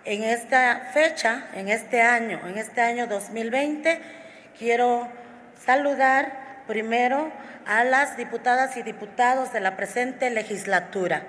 En 0.04 0.22
esta 0.22 0.88
fecha, 0.94 1.46
en 1.52 1.68
este 1.68 2.00
año, 2.00 2.40
en 2.46 2.58
este 2.58 2.80
año 2.80 3.08
2020, 3.08 4.00
quiero 4.56 5.08
saludar 5.58 6.62
primero 6.68 7.32
a 7.66 7.84
las 7.84 8.16
diputadas 8.16 8.76
y 8.76 8.82
diputados 8.82 9.52
de 9.52 9.60
la 9.60 9.76
presente 9.76 10.30
legislatura. 10.30 11.22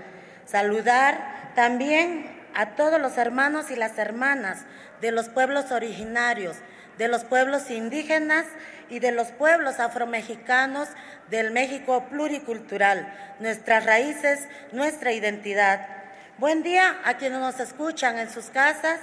Saludar 0.45 1.51
también 1.55 2.29
a 2.53 2.75
todos 2.75 2.99
los 2.99 3.17
hermanos 3.17 3.71
y 3.71 3.75
las 3.75 3.97
hermanas 3.97 4.65
de 5.01 5.11
los 5.11 5.29
pueblos 5.29 5.71
originarios, 5.71 6.57
de 6.97 7.07
los 7.07 7.23
pueblos 7.23 7.69
indígenas 7.69 8.45
y 8.89 8.99
de 8.99 9.11
los 9.11 9.29
pueblos 9.29 9.79
afromexicanos 9.79 10.87
del 11.29 11.51
México 11.51 12.05
pluricultural, 12.09 13.13
nuestras 13.39 13.85
raíces, 13.85 14.47
nuestra 14.71 15.11
identidad. 15.11 15.87
Buen 16.37 16.63
día 16.63 16.97
a 17.03 17.15
quienes 17.15 17.39
nos 17.39 17.59
escuchan 17.59 18.17
en 18.19 18.29
sus 18.29 18.45
casas, 18.45 18.99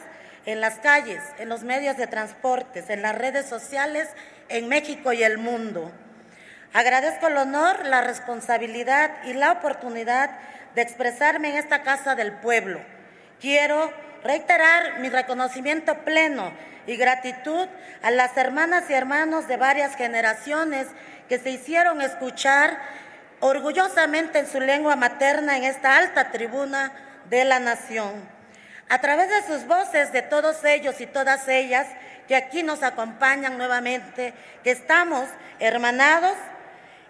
en 0.46 0.60
las 0.60 0.78
calles, 0.78 1.22
en 1.38 1.48
los 1.48 1.62
medios 1.62 1.96
de 1.96 2.06
transportes, 2.06 2.90
en 2.90 3.02
las 3.02 3.16
redes 3.16 3.46
sociales, 3.46 4.08
en 4.48 4.68
México 4.68 5.12
y 5.12 5.22
el 5.22 5.38
mundo. 5.38 5.92
Agradezco 6.72 7.28
el 7.28 7.36
honor, 7.36 7.86
la 7.86 8.00
responsabilidad 8.00 9.10
y 9.24 9.34
la 9.34 9.52
oportunidad 9.52 10.30
de 10.74 10.82
expresarme 10.82 11.50
en 11.50 11.56
esta 11.56 11.82
casa 11.82 12.14
del 12.14 12.32
pueblo 12.32 12.80
Quiero 13.42 13.92
reiterar 14.22 15.00
mi 15.00 15.08
reconocimiento 15.08 16.04
pleno 16.04 16.52
y 16.86 16.94
gratitud 16.94 17.66
a 18.00 18.12
las 18.12 18.36
hermanas 18.36 18.84
y 18.88 18.92
hermanos 18.92 19.48
de 19.48 19.56
varias 19.56 19.96
generaciones 19.96 20.86
que 21.28 21.40
se 21.40 21.50
hicieron 21.50 22.00
escuchar 22.00 22.78
orgullosamente 23.40 24.38
en 24.38 24.46
su 24.46 24.60
lengua 24.60 24.94
materna 24.94 25.56
en 25.56 25.64
esta 25.64 25.96
alta 25.96 26.30
tribuna 26.30 26.92
de 27.30 27.44
la 27.44 27.58
nación. 27.58 28.12
A 28.88 29.00
través 29.00 29.28
de 29.28 29.42
sus 29.42 29.66
voces, 29.66 30.12
de 30.12 30.22
todos 30.22 30.64
ellos 30.64 31.00
y 31.00 31.06
todas 31.06 31.48
ellas 31.48 31.88
que 32.28 32.36
aquí 32.36 32.62
nos 32.62 32.84
acompañan 32.84 33.58
nuevamente, 33.58 34.34
que 34.62 34.70
estamos 34.70 35.28
hermanados, 35.58 36.36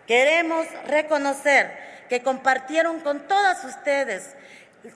queremos 0.07 0.67
reconocer 0.87 1.71
que 2.09 2.23
compartieron 2.23 3.01
con 3.01 3.27
todas 3.27 3.65
ustedes 3.65 4.35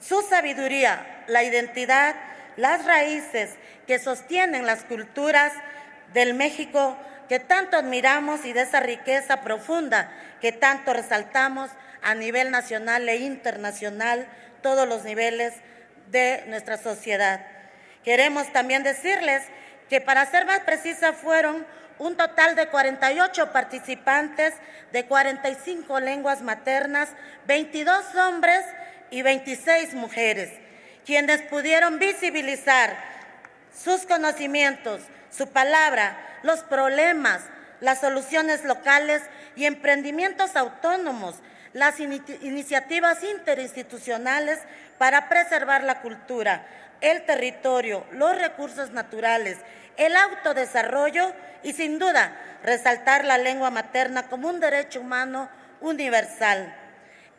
su 0.01 0.21
sabiduría, 0.21 1.23
la 1.27 1.43
identidad, 1.43 2.15
las 2.57 2.85
raíces 2.85 3.51
que 3.85 3.99
sostienen 3.99 4.65
las 4.65 4.83
culturas 4.83 5.53
del 6.13 6.33
México 6.33 6.97
que 7.29 7.39
tanto 7.39 7.77
admiramos 7.77 8.45
y 8.45 8.53
de 8.53 8.61
esa 8.61 8.79
riqueza 8.79 9.41
profunda 9.41 10.11
que 10.41 10.51
tanto 10.51 10.93
resaltamos 10.93 11.69
a 12.01 12.15
nivel 12.15 12.51
nacional 12.51 13.07
e 13.09 13.17
internacional, 13.17 14.27
todos 14.61 14.87
los 14.87 15.03
niveles 15.03 15.53
de 16.09 16.43
nuestra 16.47 16.77
sociedad. 16.77 17.45
Queremos 18.03 18.51
también 18.53 18.83
decirles 18.83 19.43
que 19.89 19.99
para 20.01 20.25
ser 20.25 20.45
más 20.45 20.61
precisa 20.61 21.13
fueron 21.13 21.65
un 21.99 22.15
total 22.15 22.55
de 22.55 22.67
48 22.67 23.51
participantes 23.51 24.53
de 24.91 25.05
45 25.05 25.99
lenguas 25.99 26.41
maternas, 26.41 27.09
22 27.47 28.15
hombres 28.15 28.63
y 29.09 29.21
26 29.21 29.93
mujeres, 29.93 30.51
quienes 31.05 31.41
pudieron 31.43 31.99
visibilizar 31.99 32.95
sus 33.73 34.05
conocimientos, 34.05 35.01
su 35.29 35.47
palabra, 35.49 36.17
los 36.43 36.61
problemas, 36.61 37.41
las 37.79 38.01
soluciones 38.01 38.63
locales 38.63 39.21
y 39.55 39.65
emprendimientos 39.65 40.55
autónomos, 40.55 41.35
las 41.73 41.99
iniciativas 41.99 43.23
interinstitucionales 43.23 44.59
para 44.97 45.29
preservar 45.29 45.83
la 45.83 46.01
cultura, 46.01 46.65
el 47.01 47.25
territorio, 47.25 48.05
los 48.11 48.35
recursos 48.35 48.91
naturales, 48.91 49.57
el 49.97 50.15
autodesarrollo 50.15 51.33
y 51.63 51.73
sin 51.73 51.99
duda 51.99 52.35
resaltar 52.63 53.25
la 53.25 53.37
lengua 53.37 53.71
materna 53.71 54.27
como 54.29 54.49
un 54.49 54.59
derecho 54.59 55.01
humano 55.01 55.49
universal. 55.81 56.73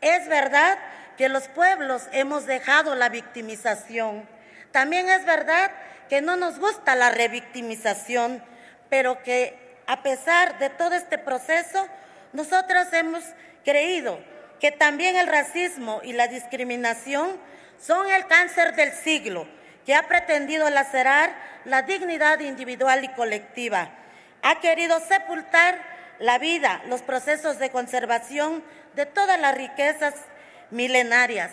Es 0.01 0.27
verdad 0.27 0.77
que 1.17 1.29
los 1.29 1.47
pueblos 1.47 2.07
hemos 2.11 2.45
dejado 2.45 2.95
la 2.95 3.09
victimización. 3.09 4.27
También 4.71 5.09
es 5.09 5.25
verdad 5.25 5.71
que 6.07 6.21
no 6.21 6.35
nos 6.35 6.59
gusta 6.59 6.95
la 6.95 7.09
revictimización, 7.09 8.43
pero 8.89 9.21
que 9.23 9.77
a 9.87 10.03
pesar 10.03 10.59
de 10.59 10.69
todo 10.69 10.93
este 10.93 11.17
proceso, 11.17 11.87
nosotros 12.33 12.87
hemos 12.93 13.23
creído 13.65 14.19
que 14.59 14.71
también 14.71 15.15
el 15.15 15.27
racismo 15.27 16.01
y 16.03 16.13
la 16.13 16.27
discriminación 16.27 17.37
son 17.79 18.09
el 18.11 18.27
cáncer 18.27 18.75
del 18.75 18.91
siglo 18.91 19.47
que 19.89 19.95
ha 19.95 20.03
pretendido 20.03 20.69
lacerar 20.69 21.33
la 21.65 21.81
dignidad 21.81 22.41
individual 22.41 23.03
y 23.03 23.07
colectiva. 23.07 23.89
Ha 24.43 24.59
querido 24.59 24.99
sepultar 24.99 25.79
la 26.19 26.37
vida, 26.37 26.83
los 26.85 27.01
procesos 27.01 27.57
de 27.57 27.71
conservación 27.71 28.63
de 28.93 29.07
todas 29.07 29.39
las 29.39 29.55
riquezas 29.55 30.13
milenarias. 30.69 31.49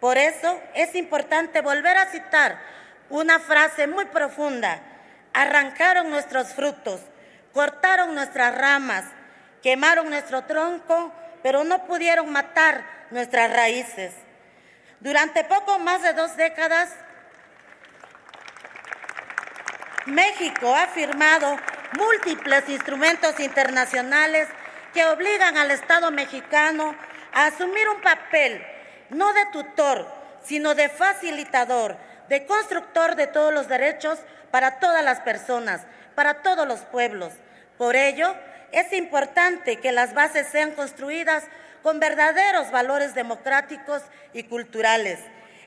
Por 0.00 0.18
eso 0.18 0.60
es 0.74 0.94
importante 0.94 1.62
volver 1.62 1.96
a 1.96 2.10
citar 2.10 2.58
una 3.08 3.38
frase 3.38 3.86
muy 3.86 4.04
profunda. 4.04 4.78
Arrancaron 5.32 6.10
nuestros 6.10 6.48
frutos, 6.48 7.00
cortaron 7.54 8.14
nuestras 8.14 8.54
ramas, 8.54 9.06
quemaron 9.62 10.10
nuestro 10.10 10.44
tronco, 10.44 11.10
pero 11.42 11.64
no 11.64 11.86
pudieron 11.86 12.30
matar 12.30 12.84
nuestras 13.10 13.50
raíces. 13.50 14.12
Durante 15.00 15.42
poco 15.44 15.78
más 15.78 16.02
de 16.02 16.12
dos 16.12 16.36
décadas, 16.36 16.90
México 20.06 20.74
ha 20.74 20.88
firmado 20.88 21.56
múltiples 21.96 22.68
instrumentos 22.68 23.38
internacionales 23.38 24.48
que 24.92 25.06
obligan 25.06 25.56
al 25.56 25.70
Estado 25.70 26.10
mexicano 26.10 26.94
a 27.32 27.46
asumir 27.46 27.88
un 27.88 28.00
papel 28.00 28.64
no 29.10 29.32
de 29.32 29.46
tutor, 29.52 30.06
sino 30.42 30.74
de 30.74 30.88
facilitador, 30.88 31.96
de 32.28 32.46
constructor 32.46 33.14
de 33.14 33.26
todos 33.26 33.52
los 33.52 33.68
derechos 33.68 34.18
para 34.50 34.80
todas 34.80 35.04
las 35.04 35.20
personas, 35.20 35.82
para 36.14 36.42
todos 36.42 36.66
los 36.66 36.80
pueblos. 36.80 37.32
Por 37.78 37.94
ello, 37.94 38.34
es 38.72 38.92
importante 38.92 39.76
que 39.76 39.92
las 39.92 40.14
bases 40.14 40.48
sean 40.48 40.72
construidas 40.72 41.44
con 41.82 42.00
verdaderos 42.00 42.70
valores 42.70 43.14
democráticos 43.14 44.02
y 44.32 44.44
culturales. 44.44 45.20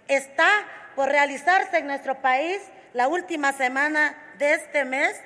Está 0.07 0.49
por 0.95 1.09
realizarse 1.09 1.77
en 1.77 1.87
nuestro 1.87 2.21
país 2.21 2.61
la 2.93 3.07
última 3.07 3.53
semana 3.53 4.15
de 4.37 4.53
este 4.53 4.85
mes 4.85 5.19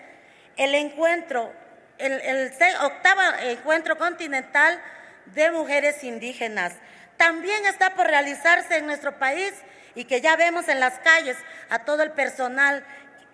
el 0.57 0.76
encuentro, 0.76 1.51
el, 1.97 2.51
octavo 2.82 3.22
encuentro 3.43 3.97
continental 3.97 4.80
de 5.28 5.51
mujeres 5.51 6.03
indígenas. 6.03 6.74
También 7.18 7.66
está 7.66 7.95
por 7.95 8.07
realizarse 8.07 8.78
en 8.78 8.86
nuestro 8.86 9.18
país 9.18 9.53
y 9.95 10.05
que 10.05 10.22
ya 10.22 10.36
vemos 10.36 10.68
en 10.68 10.80
las 10.80 10.99
calles 10.99 11.38
a 11.70 11.80
todo 11.80 12.03
el 12.03 12.12
personal 12.12 12.84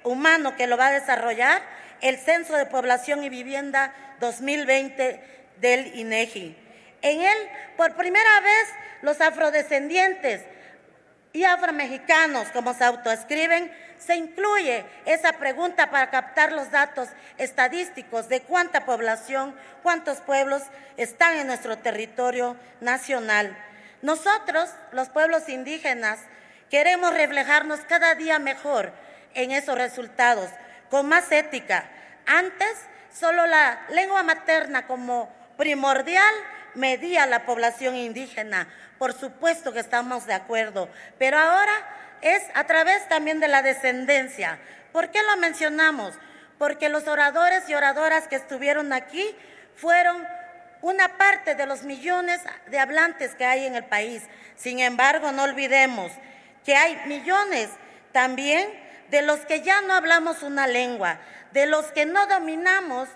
humano 0.03 0.55
que 0.55 0.67
lo 0.67 0.77
va 0.77 0.87
a 0.87 0.91
desarrollar, 0.91 1.61
el 2.01 2.17
Censo 2.17 2.55
de 2.55 2.65
Población 2.65 3.23
y 3.23 3.29
Vivienda 3.29 3.93
2020 4.19 5.19
del 5.57 5.95
INEGI. 5.95 6.55
En 7.01 7.21
él, 7.21 7.37
por 7.77 7.95
primera 7.95 8.39
vez, 8.41 8.67
los 9.01 9.19
afrodescendientes 9.21 10.43
y 11.33 11.43
afromexicanos, 11.43 12.47
como 12.49 12.73
se 12.73 12.83
autoescriben, 12.83 13.71
se 13.99 14.15
incluye 14.15 14.85
esa 15.05 15.33
pregunta 15.33 15.89
para 15.89 16.09
captar 16.09 16.51
los 16.51 16.71
datos 16.71 17.09
estadísticos 17.37 18.29
de 18.29 18.41
cuánta 18.41 18.85
población, 18.85 19.55
cuántos 19.83 20.19
pueblos 20.19 20.61
están 20.97 21.37
en 21.37 21.47
nuestro 21.47 21.77
territorio 21.77 22.55
nacional. 22.81 23.57
Nosotros, 24.01 24.69
los 24.91 25.09
pueblos 25.09 25.49
indígenas, 25.49 26.19
queremos 26.69 27.13
reflejarnos 27.13 27.79
cada 27.81 28.15
día 28.15 28.39
mejor 28.39 28.91
en 29.33 29.51
esos 29.51 29.77
resultados, 29.77 30.49
con 30.89 31.07
más 31.07 31.31
ética. 31.31 31.89
Antes, 32.25 32.77
solo 33.13 33.47
la 33.47 33.81
lengua 33.89 34.23
materna 34.23 34.87
como 34.87 35.29
primordial 35.57 36.33
medía 36.75 37.25
la 37.25 37.45
población 37.45 37.95
indígena. 37.95 38.67
Por 38.97 39.13
supuesto 39.13 39.73
que 39.73 39.79
estamos 39.79 40.25
de 40.25 40.33
acuerdo, 40.33 40.89
pero 41.17 41.37
ahora 41.37 41.73
es 42.21 42.43
a 42.53 42.65
través 42.65 43.07
también 43.07 43.39
de 43.39 43.47
la 43.47 43.61
descendencia. 43.61 44.59
¿Por 44.91 45.11
qué 45.11 45.19
lo 45.23 45.37
mencionamos? 45.37 46.13
Porque 46.57 46.89
los 46.89 47.07
oradores 47.07 47.67
y 47.69 47.75
oradoras 47.75 48.27
que 48.27 48.35
estuvieron 48.35 48.93
aquí 48.93 49.35
fueron 49.75 50.25
una 50.81 51.17
parte 51.17 51.55
de 51.55 51.65
los 51.65 51.83
millones 51.83 52.41
de 52.67 52.79
hablantes 52.79 53.35
que 53.35 53.45
hay 53.45 53.65
en 53.65 53.75
el 53.75 53.85
país. 53.85 54.23
Sin 54.55 54.79
embargo, 54.79 55.31
no 55.31 55.43
olvidemos 55.43 56.11
que 56.63 56.75
hay 56.75 56.99
millones 57.07 57.69
también 58.11 58.67
de 59.09 59.21
los 59.21 59.39
que 59.41 59.61
ya 59.61 59.81
no 59.81 59.93
hablamos 59.93 60.43
una 60.43 60.67
lengua, 60.67 61.19
de 61.51 61.65
los 61.65 61.85
que 61.87 62.05
no 62.05 62.25
dominamos, 62.27 63.09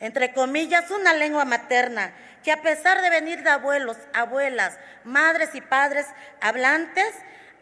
entre 0.00 0.32
comillas, 0.32 0.90
una 0.90 1.14
lengua 1.14 1.44
materna 1.44 2.12
que 2.46 2.52
a 2.52 2.62
pesar 2.62 3.02
de 3.02 3.10
venir 3.10 3.42
de 3.42 3.50
abuelos, 3.50 3.96
abuelas, 4.12 4.78
madres 5.02 5.56
y 5.56 5.60
padres 5.60 6.06
hablantes, 6.40 7.12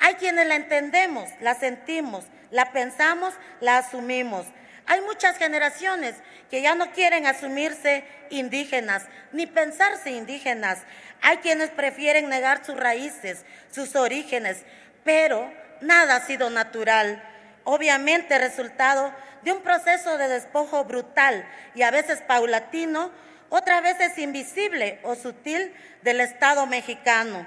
hay 0.01 0.15
quienes 0.15 0.47
la 0.47 0.57
entendemos, 0.57 1.29
la 1.41 1.55
sentimos, 1.55 2.25
la 2.51 2.73
pensamos, 2.73 3.35
la 3.61 3.79
asumimos. 3.79 4.47
Hay 4.87 5.01
muchas 5.01 5.39
generaciones 5.39 6.15
que 6.51 6.61
ya 6.61 6.75
no 6.75 6.91
quieren 6.93 7.27
asumirse 7.27 8.05
indígenas 8.31 9.05
ni 9.33 9.47
pensarse 9.47 10.11
indígenas. 10.11 10.79
Hay 11.23 11.39
quienes 11.39 11.71
prefieren 11.71 12.29
negar 12.29 12.65
sus 12.65 12.77
raíces, 12.77 13.45
sus 13.71 13.97
orígenes, 13.97 14.63
pero 15.05 15.51
nada 15.81 16.17
ha 16.17 16.27
sido 16.27 16.51
natural. 16.51 17.23
Obviamente 17.65 18.39
resultado 18.39 19.13
de 19.43 19.53
un 19.53 19.63
proceso 19.63 20.19
de 20.19 20.29
despojo 20.29 20.85
brutal 20.85 21.47
y 21.75 21.83
a 21.83 21.91
veces 21.91 22.21
paulatino 22.21 23.11
otra 23.49 23.81
vez 23.81 24.01
es 24.01 24.19
invisible 24.19 24.99
o 25.03 25.15
sutil 25.15 25.73
del 26.03 26.21
Estado 26.21 26.67
mexicano, 26.67 27.47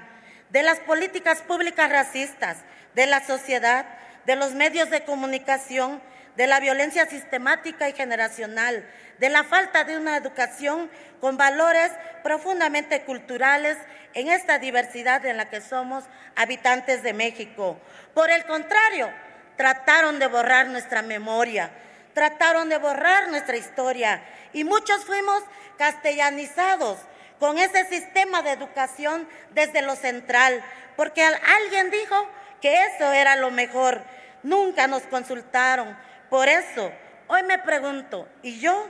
de 0.50 0.62
las 0.62 0.80
políticas 0.80 1.42
públicas 1.42 1.90
racistas, 1.90 2.58
de 2.94 3.06
la 3.06 3.24
sociedad, 3.24 3.86
de 4.26 4.36
los 4.36 4.54
medios 4.54 4.90
de 4.90 5.04
comunicación, 5.04 6.00
de 6.36 6.46
la 6.46 6.60
violencia 6.60 7.06
sistemática 7.06 7.88
y 7.88 7.92
generacional, 7.92 8.84
de 9.18 9.28
la 9.28 9.42
falta 9.44 9.84
de 9.84 9.96
una 9.96 10.16
educación 10.16 10.90
con 11.20 11.36
valores 11.36 11.90
profundamente 12.22 13.02
culturales 13.02 13.76
en 14.14 14.28
esta 14.28 14.58
diversidad 14.58 15.24
en 15.26 15.36
la 15.36 15.50
que 15.50 15.60
somos 15.60 16.04
habitantes 16.36 17.02
de 17.02 17.12
México. 17.12 17.78
Por 18.14 18.30
el 18.30 18.44
contrario, 18.44 19.10
trataron 19.56 20.18
de 20.18 20.28
borrar 20.28 20.68
nuestra 20.68 21.02
memoria, 21.02 21.70
trataron 22.14 22.68
de 22.68 22.78
borrar 22.78 23.28
nuestra 23.28 23.56
historia 23.56 24.22
y 24.52 24.64
muchos 24.64 25.04
fuimos 25.04 25.42
castellanizados 25.76 26.98
con 27.38 27.58
ese 27.58 27.84
sistema 27.86 28.42
de 28.42 28.52
educación 28.52 29.28
desde 29.52 29.82
lo 29.82 29.96
central, 29.96 30.62
porque 30.96 31.22
alguien 31.24 31.90
dijo 31.90 32.28
que 32.60 32.84
eso 32.84 33.12
era 33.12 33.36
lo 33.36 33.50
mejor. 33.50 34.02
Nunca 34.42 34.86
nos 34.86 35.02
consultaron. 35.04 35.96
Por 36.30 36.48
eso, 36.48 36.92
hoy 37.28 37.42
me 37.44 37.58
pregunto, 37.58 38.28
¿y 38.42 38.58
yo? 38.60 38.88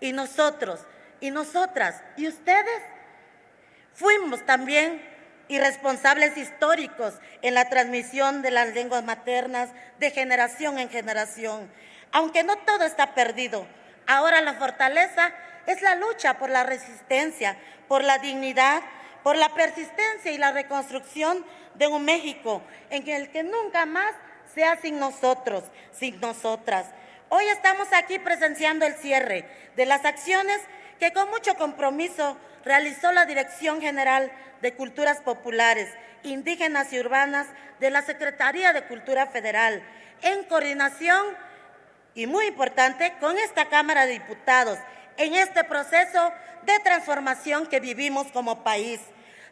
¿Y 0.00 0.12
nosotros? 0.12 0.80
¿Y 1.20 1.30
nosotras? 1.30 2.02
¿Y 2.16 2.28
ustedes? 2.28 2.82
Fuimos 3.94 4.44
también 4.44 5.02
irresponsables 5.48 6.36
históricos 6.36 7.14
en 7.40 7.54
la 7.54 7.68
transmisión 7.68 8.42
de 8.42 8.50
las 8.50 8.74
lenguas 8.74 9.04
maternas 9.04 9.70
de 9.98 10.10
generación 10.10 10.78
en 10.78 10.90
generación. 10.90 11.70
Aunque 12.12 12.42
no 12.42 12.56
todo 12.58 12.84
está 12.84 13.14
perdido, 13.14 13.66
ahora 14.06 14.40
la 14.40 14.54
fortaleza 14.54 15.32
es 15.66 15.82
la 15.82 15.94
lucha 15.94 16.38
por 16.38 16.50
la 16.50 16.64
resistencia, 16.64 17.56
por 17.88 18.04
la 18.04 18.18
dignidad, 18.18 18.82
por 19.22 19.36
la 19.36 19.48
persistencia 19.54 20.30
y 20.30 20.38
la 20.38 20.52
reconstrucción 20.52 21.44
de 21.74 21.88
un 21.88 22.04
México 22.04 22.62
en 22.90 23.08
el 23.08 23.30
que 23.30 23.42
nunca 23.42 23.84
más 23.84 24.12
sea 24.54 24.76
sin 24.80 24.98
nosotros, 24.98 25.64
sin 25.92 26.20
nosotras. 26.20 26.86
Hoy 27.28 27.44
estamos 27.46 27.88
aquí 27.92 28.18
presenciando 28.18 28.86
el 28.86 28.94
cierre 28.94 29.48
de 29.74 29.84
las 29.84 30.04
acciones 30.04 30.60
que 31.00 31.12
con 31.12 31.28
mucho 31.28 31.56
compromiso 31.56 32.38
realizó 32.64 33.12
la 33.12 33.26
Dirección 33.26 33.80
General 33.80 34.30
de 34.62 34.74
Culturas 34.74 35.20
Populares, 35.20 35.92
Indígenas 36.22 36.92
y 36.92 37.00
Urbanas 37.00 37.48
de 37.80 37.90
la 37.90 38.02
Secretaría 38.02 38.72
de 38.72 38.84
Cultura 38.84 39.26
Federal, 39.26 39.82
en 40.22 40.44
coordinación 40.44 41.26
y 42.14 42.26
muy 42.26 42.46
importante 42.46 43.12
con 43.20 43.36
esta 43.38 43.68
Cámara 43.68 44.06
de 44.06 44.12
Diputados 44.12 44.78
en 45.16 45.34
este 45.34 45.64
proceso 45.64 46.32
de 46.62 46.78
transformación 46.80 47.66
que 47.66 47.80
vivimos 47.80 48.26
como 48.32 48.62
país. 48.62 49.00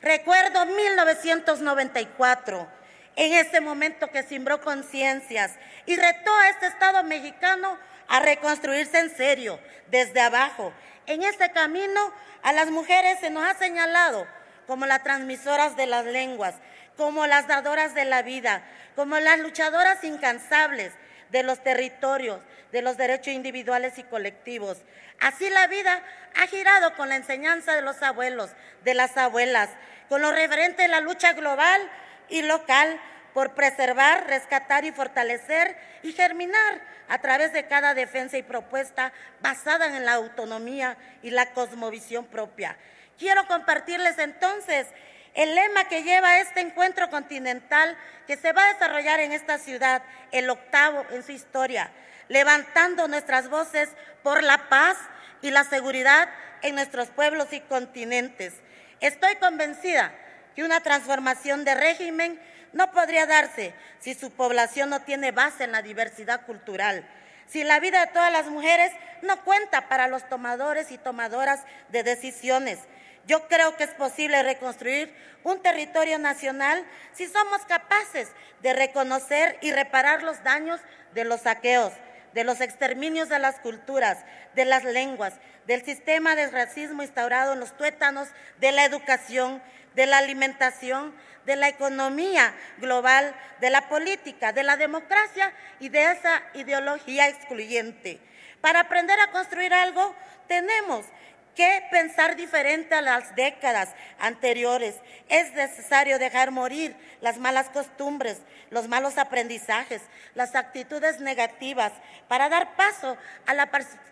Recuerdo 0.02 0.66
1994, 0.66 2.68
en 3.16 3.32
ese 3.32 3.60
momento 3.60 4.08
que 4.08 4.22
simbró 4.22 4.60
conciencias 4.60 5.52
y 5.86 5.96
retó 5.96 6.34
a 6.36 6.50
este 6.50 6.66
Estado 6.66 7.02
mexicano 7.04 7.78
a 8.08 8.20
reconstruirse 8.20 8.98
en 8.98 9.16
serio, 9.16 9.58
desde 9.88 10.20
abajo. 10.20 10.72
En 11.06 11.22
este 11.22 11.50
camino 11.52 12.12
a 12.42 12.52
las 12.52 12.70
mujeres 12.70 13.20
se 13.20 13.30
nos 13.30 13.44
ha 13.44 13.54
señalado 13.54 14.26
como 14.66 14.86
las 14.86 15.02
transmisoras 15.02 15.76
de 15.76 15.86
las 15.86 16.04
lenguas, 16.04 16.54
como 16.96 17.26
las 17.26 17.46
dadoras 17.46 17.94
de 17.94 18.04
la 18.04 18.22
vida, 18.22 18.62
como 18.96 19.18
las 19.18 19.38
luchadoras 19.38 20.02
incansables 20.04 20.92
de 21.35 21.43
los 21.43 21.59
territorios, 21.64 22.39
de 22.70 22.80
los 22.80 22.97
derechos 22.97 23.35
individuales 23.35 23.99
y 23.99 24.05
colectivos. 24.05 24.78
Así 25.20 25.51
la 25.51 25.66
vida 25.66 26.01
ha 26.41 26.47
girado 26.47 26.95
con 26.95 27.09
la 27.09 27.16
enseñanza 27.16 27.74
de 27.74 27.82
los 27.82 28.01
abuelos, 28.03 28.51
de 28.85 28.95
las 28.95 29.16
abuelas, 29.16 29.68
con 30.09 30.22
lo 30.22 30.30
referente 30.30 30.85
a 30.85 30.89
la 30.89 31.01
lucha 31.01 31.32
global 31.32 31.91
y 32.28 32.43
local 32.43 33.01
por 33.32 33.55
preservar, 33.55 34.28
rescatar 34.28 34.85
y 34.85 34.93
fortalecer 34.93 35.76
y 36.05 36.12
germinar 36.12 36.80
a 37.09 37.18
través 37.18 37.53
de 37.53 37.66
cada 37.66 37.95
defensa 37.95 38.39
y 38.39 38.45
propuesta 38.45 39.12
basada 39.41 39.87
en 39.97 40.05
la 40.05 40.12
autonomía 40.12 40.97
y 41.20 41.30
la 41.30 41.51
cosmovisión 41.51 42.26
propia. 42.26 42.76
Quiero 43.18 43.45
compartirles 43.49 44.18
entonces 44.18 44.87
el 45.35 45.55
lema 45.55 45.85
que 45.85 46.03
lleva 46.03 46.39
este 46.39 46.61
encuentro 46.61 47.11
continental 47.11 47.97
que 48.26 48.37
se 48.37 48.53
va 48.53 48.64
a 48.64 48.72
desarrollar 48.72 49.20
en 49.20 49.32
esta 49.32 49.59
ciudad, 49.59 50.03
el 50.32 50.49
octavo 50.49 51.05
en 51.11 51.22
su 51.22 51.32
historia, 51.32 51.91
levantando 52.28 53.09
nuestras 53.09 53.51
voces 53.51 53.89
por 54.22 54.43
la 54.43 54.68
paz 54.68 54.97
y 55.43 55.51
la 55.51 55.64
seguridad 55.64 56.28
en 56.62 56.76
nuestros 56.76 57.09
pueblos 57.09 57.53
y 57.53 57.61
continentes. 57.61 58.55
Estoy 59.01 59.37
convencida 59.37 60.12
que 60.55 60.62
una 60.62 60.80
transformación 60.80 61.64
de 61.64 61.74
régimen 61.74 62.41
no 62.72 62.91
podría 62.93 63.26
darse 63.26 63.74
si 63.99 64.14
su 64.14 64.30
población 64.30 64.91
no 64.91 65.03
tiene 65.03 65.32
base 65.32 65.64
en 65.64 65.72
la 65.72 65.82
diversidad 65.82 66.47
cultural, 66.47 67.07
si 67.47 67.64
la 67.64 67.80
vida 67.80 68.07
de 68.07 68.12
todas 68.12 68.32
las 68.32 68.47
mujeres 68.47 68.93
no 69.22 69.43
cuenta 69.45 69.89
para 69.89 70.09
los 70.09 70.28
tomadores 70.28 70.91
y 70.91 70.99
tomadoras 70.99 71.61
de 71.91 72.03
decisiones. 72.03 72.78
Yo 73.27 73.49
creo 73.49 73.77
que 73.77 73.85
es 73.85 73.95
posible 73.95 74.43
reconstruir 74.43 75.14
un 75.45 75.61
territorio 75.62 76.18
nacional 76.18 76.85
si 77.12 77.27
somos 77.27 77.62
capaces 77.62 78.31
de 78.61 78.75
reconocer 78.75 79.59
y 79.62 79.72
reparar 79.72 80.22
los 80.22 80.43
daños 80.43 80.81
de 81.14 81.25
los 81.25 81.43
saqueos, 81.43 81.93
de 82.35 82.45
los 82.45 82.61
exterminios 82.61 83.29
de 83.29 83.39
las 83.39 83.61
culturas, 83.61 84.18
de 84.55 84.64
las 84.64 84.85
lenguas, 84.85 85.35
del 85.66 85.85
sistema 85.85 86.37
de 86.37 86.51
racismo 86.51 87.03
instaurado 87.03 87.55
en 87.55 87.61
los 87.61 87.77
tuétanos, 87.77 88.29
de 88.59 88.72
la 88.72 88.85
educación, 88.85 89.62
de 89.95 90.07
la 90.07 90.18
alimentación, 90.18 91.14
de 91.47 91.57
la 91.57 91.68
economía 91.68 92.55
global, 92.79 93.35
de 93.61 93.70
la 93.70 93.89
política, 93.89 94.53
de 94.53 94.62
la 94.62 94.77
democracia 94.77 95.53
y 95.81 95.89
de 95.89 96.12
esa 96.12 96.43
ideología 96.55 97.29
excluyente. 97.29 98.20
Para 98.61 98.81
aprender 98.81 99.18
a 99.20 99.31
construir 99.31 99.72
algo, 99.72 100.14
tenemos 100.49 101.07
que 101.55 101.82
pensar 101.90 102.36
diferente 102.36 102.94
a 102.94 103.02
las 103.02 103.34
décadas 103.36 103.90
anteriores. 104.18 104.96
Es 105.28 105.52
necesario 105.52 106.18
dejar 106.18 106.50
morir 106.50 106.96
las 107.20 107.38
malas 107.38 107.70
costumbres, 107.70 108.38
los 108.70 108.88
malos 108.88 109.18
aprendizajes, 109.18 110.02
las 110.34 110.55
actitudes 110.55 111.20
negativas 111.20 111.92
para 112.28 112.48
dar 112.48 112.76
paso 112.76 113.16
a 113.46 113.55
la 113.55 113.70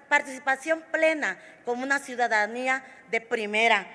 participación 0.08 0.82
plena 0.90 1.38
como 1.64 1.82
una 1.82 1.98
ciudadanía 1.98 2.84
de 3.10 3.20
primera. 3.20 3.86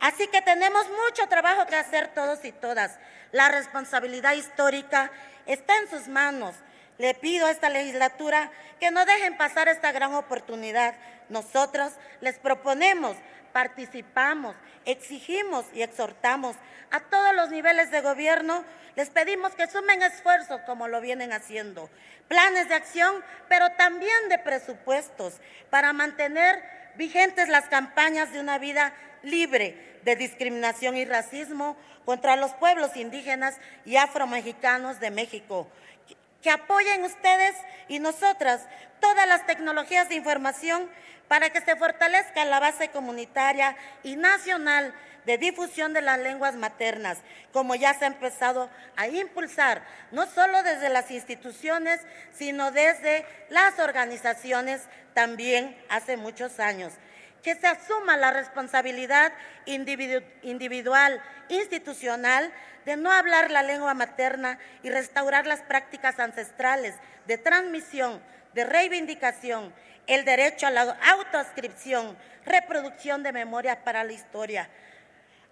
Así 0.00 0.26
que 0.28 0.40
tenemos 0.40 0.86
mucho 0.88 1.28
trabajo 1.28 1.66
que 1.66 1.76
hacer 1.76 2.08
todos 2.08 2.44
y 2.44 2.52
todas. 2.52 2.98
La 3.32 3.48
responsabilidad 3.48 4.32
histórica 4.32 5.10
está 5.46 5.76
en 5.76 5.90
sus 5.90 6.08
manos. 6.08 6.54
Le 6.96 7.14
pido 7.14 7.46
a 7.46 7.50
esta 7.50 7.68
legislatura 7.68 8.50
que 8.78 8.90
no 8.90 9.04
dejen 9.04 9.36
pasar 9.36 9.68
esta 9.68 9.92
gran 9.92 10.14
oportunidad. 10.14 10.94
Nosotros 11.30 11.92
les 12.20 12.38
proponemos, 12.38 13.16
participamos, 13.52 14.54
exigimos 14.84 15.64
y 15.72 15.82
exhortamos 15.82 16.56
a 16.90 17.00
todos 17.00 17.34
los 17.34 17.50
niveles 17.50 17.90
de 17.90 18.00
gobierno. 18.00 18.64
Les 18.96 19.10
pedimos 19.10 19.54
que 19.54 19.68
sumen 19.68 20.02
esfuerzos 20.02 20.60
como 20.66 20.88
lo 20.88 21.00
vienen 21.00 21.32
haciendo. 21.32 21.88
Planes 22.28 22.68
de 22.68 22.74
acción, 22.74 23.24
pero 23.48 23.70
también 23.72 24.28
de 24.28 24.38
presupuestos 24.38 25.34
para 25.70 25.92
mantener 25.92 26.62
vigentes 26.96 27.48
las 27.48 27.68
campañas 27.68 28.32
de 28.32 28.40
una 28.40 28.58
vida 28.58 28.92
libre 29.22 30.00
de 30.04 30.16
discriminación 30.16 30.96
y 30.96 31.04
racismo 31.04 31.76
contra 32.04 32.36
los 32.36 32.52
pueblos 32.54 32.96
indígenas 32.96 33.56
y 33.84 33.96
afromexicanos 33.96 34.98
de 34.98 35.10
México 35.10 35.68
que 36.42 36.50
apoyen 36.50 37.04
ustedes 37.04 37.54
y 37.88 37.98
nosotras 37.98 38.62
todas 39.00 39.26
las 39.26 39.46
tecnologías 39.46 40.08
de 40.08 40.14
información 40.14 40.88
para 41.28 41.50
que 41.50 41.60
se 41.60 41.76
fortalezca 41.76 42.44
la 42.44 42.60
base 42.60 42.88
comunitaria 42.88 43.76
y 44.02 44.16
nacional 44.16 44.94
de 45.26 45.38
difusión 45.38 45.92
de 45.92 46.00
las 46.00 46.18
lenguas 46.18 46.56
maternas, 46.56 47.18
como 47.52 47.74
ya 47.74 47.94
se 47.94 48.04
ha 48.04 48.08
empezado 48.08 48.70
a 48.96 49.06
impulsar, 49.06 49.82
no 50.12 50.26
solo 50.26 50.62
desde 50.62 50.88
las 50.88 51.10
instituciones, 51.10 52.00
sino 52.32 52.70
desde 52.70 53.26
las 53.50 53.78
organizaciones 53.78 54.82
también 55.14 55.76
hace 55.88 56.16
muchos 56.16 56.58
años 56.58 56.92
que 57.42 57.54
se 57.54 57.66
asuma 57.66 58.16
la 58.16 58.30
responsabilidad 58.30 59.32
individual, 59.66 61.22
institucional, 61.48 62.52
de 62.84 62.96
no 62.96 63.12
hablar 63.12 63.50
la 63.50 63.62
lengua 63.62 63.94
materna 63.94 64.58
y 64.82 64.90
restaurar 64.90 65.46
las 65.46 65.62
prácticas 65.62 66.18
ancestrales 66.18 66.94
de 67.26 67.38
transmisión, 67.38 68.22
de 68.54 68.64
reivindicación, 68.64 69.72
el 70.06 70.24
derecho 70.24 70.66
a 70.66 70.70
la 70.70 70.98
autoascripción, 71.10 72.16
reproducción 72.44 73.22
de 73.22 73.32
memoria 73.32 73.84
para 73.84 74.02
la 74.04 74.12
historia. 74.12 74.68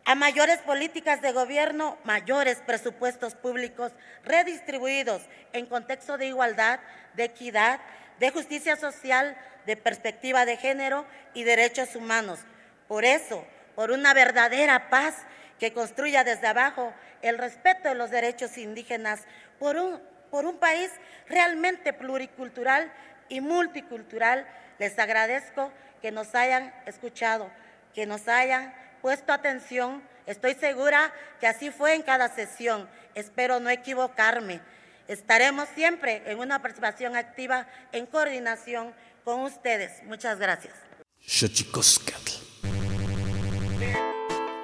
A 0.05 0.15
mayores 0.15 0.59
políticas 0.61 1.21
de 1.21 1.33
gobierno, 1.33 1.99
mayores 2.05 2.63
presupuestos 2.65 3.35
públicos 3.35 3.93
redistribuidos 4.25 5.23
en 5.53 5.67
contexto 5.67 6.17
de 6.17 6.27
igualdad, 6.27 6.81
de 7.15 7.25
equidad, 7.25 7.79
de 8.19 8.31
justicia 8.31 8.77
social, 8.77 9.37
de 9.69 9.77
perspectiva 9.77 10.47
de 10.47 10.57
género 10.57 11.05
y 11.35 11.45
derechos 11.45 11.95
humanos. 11.95 12.41
Por 12.89 13.05
eso, 13.05 13.47
por 13.77 13.91
una 13.91 14.15
verdadera 14.15 14.89
paz 14.89 15.15
que 15.61 15.75
construya 15.75 16.25
desde 16.25 16.47
abajo 16.47 16.95
el 17.21 17.37
respeto 17.37 17.91
de 17.91 17.95
los 17.95 18.11
derechos 18.11 18.57
indígenas, 18.57 19.25
por 19.59 19.77
un, 19.77 20.01
por 20.31 20.47
un 20.47 20.57
país 20.57 20.91
realmente 21.29 21.93
pluricultural, 21.93 22.91
y 23.29 23.43
multicultural, 23.43 24.47
les 24.79 24.99
agradezco 24.99 25.71
que 26.01 26.11
nos 26.13 26.35
hayan 26.35 26.73
escuchado, 26.87 27.51
que 27.95 28.07
nos 28.07 28.27
hayan 28.27 28.75
puesto 29.03 29.35
atención. 29.35 30.03
Estoy 30.25 30.55
segura 30.55 31.13
que 31.41 31.47
así 31.47 31.71
fue 31.71 31.95
en 31.95 32.03
cada 32.03 32.29
sesión. 32.29 32.89
Espero 33.15 33.61
no 33.61 33.69
equivocarme. 33.69 34.61
Estaremos 35.09 35.69
siempre 35.75 36.23
en 36.27 36.39
una 36.39 36.61
participación 36.61 37.17
activa 37.17 37.67
en 37.93 38.07
coordinación 38.07 38.95
con 39.29 39.43
ustedes. 39.43 40.03
Muchas 40.07 40.39
gracias. 40.39 40.73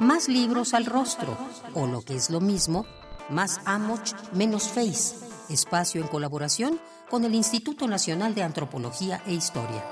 Más 0.01 0.29
libros 0.29 0.73
al 0.73 0.87
rostro, 0.87 1.37
o 1.75 1.87
lo 1.87 2.01
que 2.01 2.17
es 2.17 2.31
lo 2.31 2.41
mismo, 2.41 2.87
más 3.29 3.61
Amoch, 3.67 4.15
menos 4.33 4.69
Face. 4.69 5.17
Espacio 5.51 6.01
en 6.01 6.09
colaboración 6.09 6.81
con 7.11 7.25
el 7.25 7.35
Instituto 7.35 7.87
Nacional 7.87 8.35
de 8.35 8.43
Antropología 8.43 9.21
e 9.27 9.35
Historia. 9.35 9.85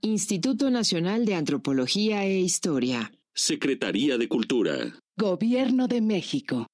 Instituto 0.04 0.72
Nacional 0.72 1.26
de 1.26 1.36
Antropología 1.36 2.24
e 2.24 2.40
Historia. 2.40 3.12
Secretaría 3.34 4.18
de 4.18 4.30
Cultura. 4.30 5.02
Gobierno 5.18 5.88
de 5.88 6.02
México. 6.02 6.71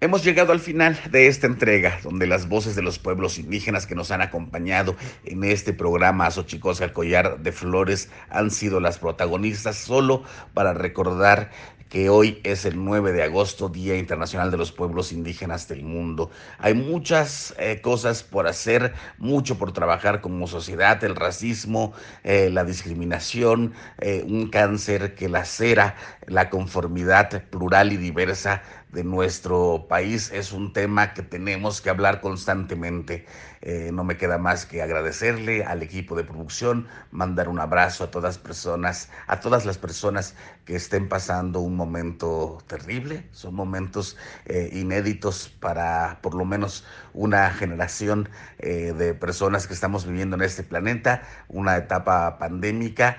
Hemos 0.00 0.22
llegado 0.22 0.52
al 0.52 0.60
final 0.60 0.96
de 1.10 1.26
esta 1.26 1.48
entrega, 1.48 1.98
donde 2.04 2.28
las 2.28 2.48
voces 2.48 2.76
de 2.76 2.82
los 2.82 3.00
pueblos 3.00 3.36
indígenas 3.36 3.84
que 3.84 3.96
nos 3.96 4.12
han 4.12 4.22
acompañado 4.22 4.94
en 5.24 5.42
este 5.42 5.72
programa 5.72 6.30
Xochicosca 6.30 6.84
el 6.84 6.92
Collar 6.92 7.40
de 7.40 7.50
Flores 7.50 8.08
han 8.30 8.52
sido 8.52 8.78
las 8.78 9.00
protagonistas, 9.00 9.74
solo 9.74 10.22
para 10.54 10.72
recordar 10.72 11.50
que 11.88 12.10
hoy 12.10 12.40
es 12.44 12.64
el 12.64 12.84
9 12.84 13.12
de 13.12 13.22
agosto, 13.22 13.68
Día 13.68 13.96
Internacional 13.96 14.50
de 14.50 14.58
los 14.58 14.72
Pueblos 14.72 15.10
Indígenas 15.10 15.68
del 15.68 15.82
Mundo. 15.82 16.30
Hay 16.58 16.74
muchas 16.74 17.54
eh, 17.58 17.80
cosas 17.80 18.22
por 18.22 18.46
hacer, 18.46 18.92
mucho 19.16 19.58
por 19.58 19.72
trabajar 19.72 20.20
como 20.20 20.46
sociedad, 20.46 21.02
el 21.02 21.16
racismo, 21.16 21.92
eh, 22.24 22.50
la 22.50 22.64
discriminación, 22.64 23.72
eh, 24.00 24.22
un 24.26 24.48
cáncer 24.48 25.14
que 25.14 25.28
lacera 25.28 25.96
la 26.26 26.50
conformidad 26.50 27.44
plural 27.48 27.92
y 27.92 27.96
diversa 27.96 28.62
de 28.92 29.04
nuestro 29.04 29.86
país 29.88 30.30
es 30.32 30.52
un 30.52 30.72
tema 30.72 31.12
que 31.14 31.22
tenemos 31.22 31.80
que 31.80 31.90
hablar 31.90 32.20
constantemente. 32.20 33.26
Eh, 33.60 33.90
no 33.92 34.04
me 34.04 34.16
queda 34.16 34.38
más 34.38 34.66
que 34.66 34.82
agradecerle 34.82 35.64
al 35.64 35.82
equipo 35.82 36.14
de 36.16 36.24
producción, 36.24 36.86
mandar 37.10 37.48
un 37.48 37.58
abrazo 37.58 38.04
a 38.04 38.10
todas 38.10 38.38
personas, 38.38 39.10
a 39.26 39.40
todas 39.40 39.66
las 39.66 39.78
personas 39.78 40.34
que 40.64 40.76
estén 40.76 41.08
pasando 41.08 41.60
un 41.60 41.76
momento 41.76 42.58
terrible. 42.66 43.26
Son 43.32 43.54
momentos 43.54 44.16
eh, 44.46 44.70
inéditos 44.72 45.48
para 45.60 46.18
por 46.22 46.34
lo 46.34 46.44
menos 46.44 46.84
una 47.12 47.50
generación 47.50 48.28
eh, 48.58 48.94
de 48.96 49.14
personas 49.14 49.66
que 49.66 49.74
estamos 49.74 50.06
viviendo 50.06 50.36
en 50.36 50.42
este 50.42 50.62
planeta, 50.62 51.22
una 51.48 51.76
etapa 51.76 52.38
pandémica. 52.38 53.18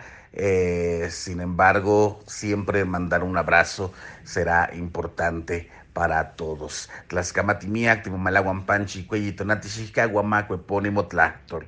Sin 1.09 1.41
embargo, 1.41 2.19
siempre 2.27 2.85
mandar 2.85 3.23
un 3.23 3.37
abrazo 3.37 3.91
será 4.23 4.69
importante 4.73 5.69
para 5.93 6.35
todos. 6.35 6.89
Tlaxcamatimiac, 7.07 8.03
Timomalaguampanchi, 8.03 9.05
Cuellito, 9.05 9.43
Natishica, 9.43 10.05
Guamaco, 10.05 10.55
Epónimo, 10.55 11.07
Tlactol. 11.07 11.67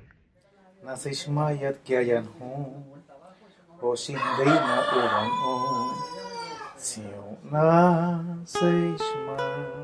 Nasishmayat 0.84 1.78
Oshindeina 3.82 4.84
Sio 6.78 7.38
Nasishmayat. 7.52 9.81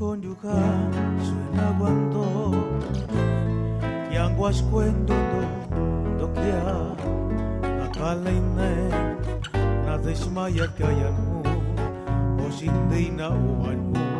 coniugal 0.00 0.88
zuen 1.26 1.60
aguanto 1.68 2.24
Yango 4.08 4.46
askuendo 4.48 5.16
do 5.30 5.42
dokia 6.18 6.64
Akala 7.84 8.30
ine 8.32 8.72
na 9.84 9.98
desmaya 10.00 10.66
kayanu 10.78 11.44
Osinde 12.48 13.00
o 13.28 13.36
uanu 13.52 14.19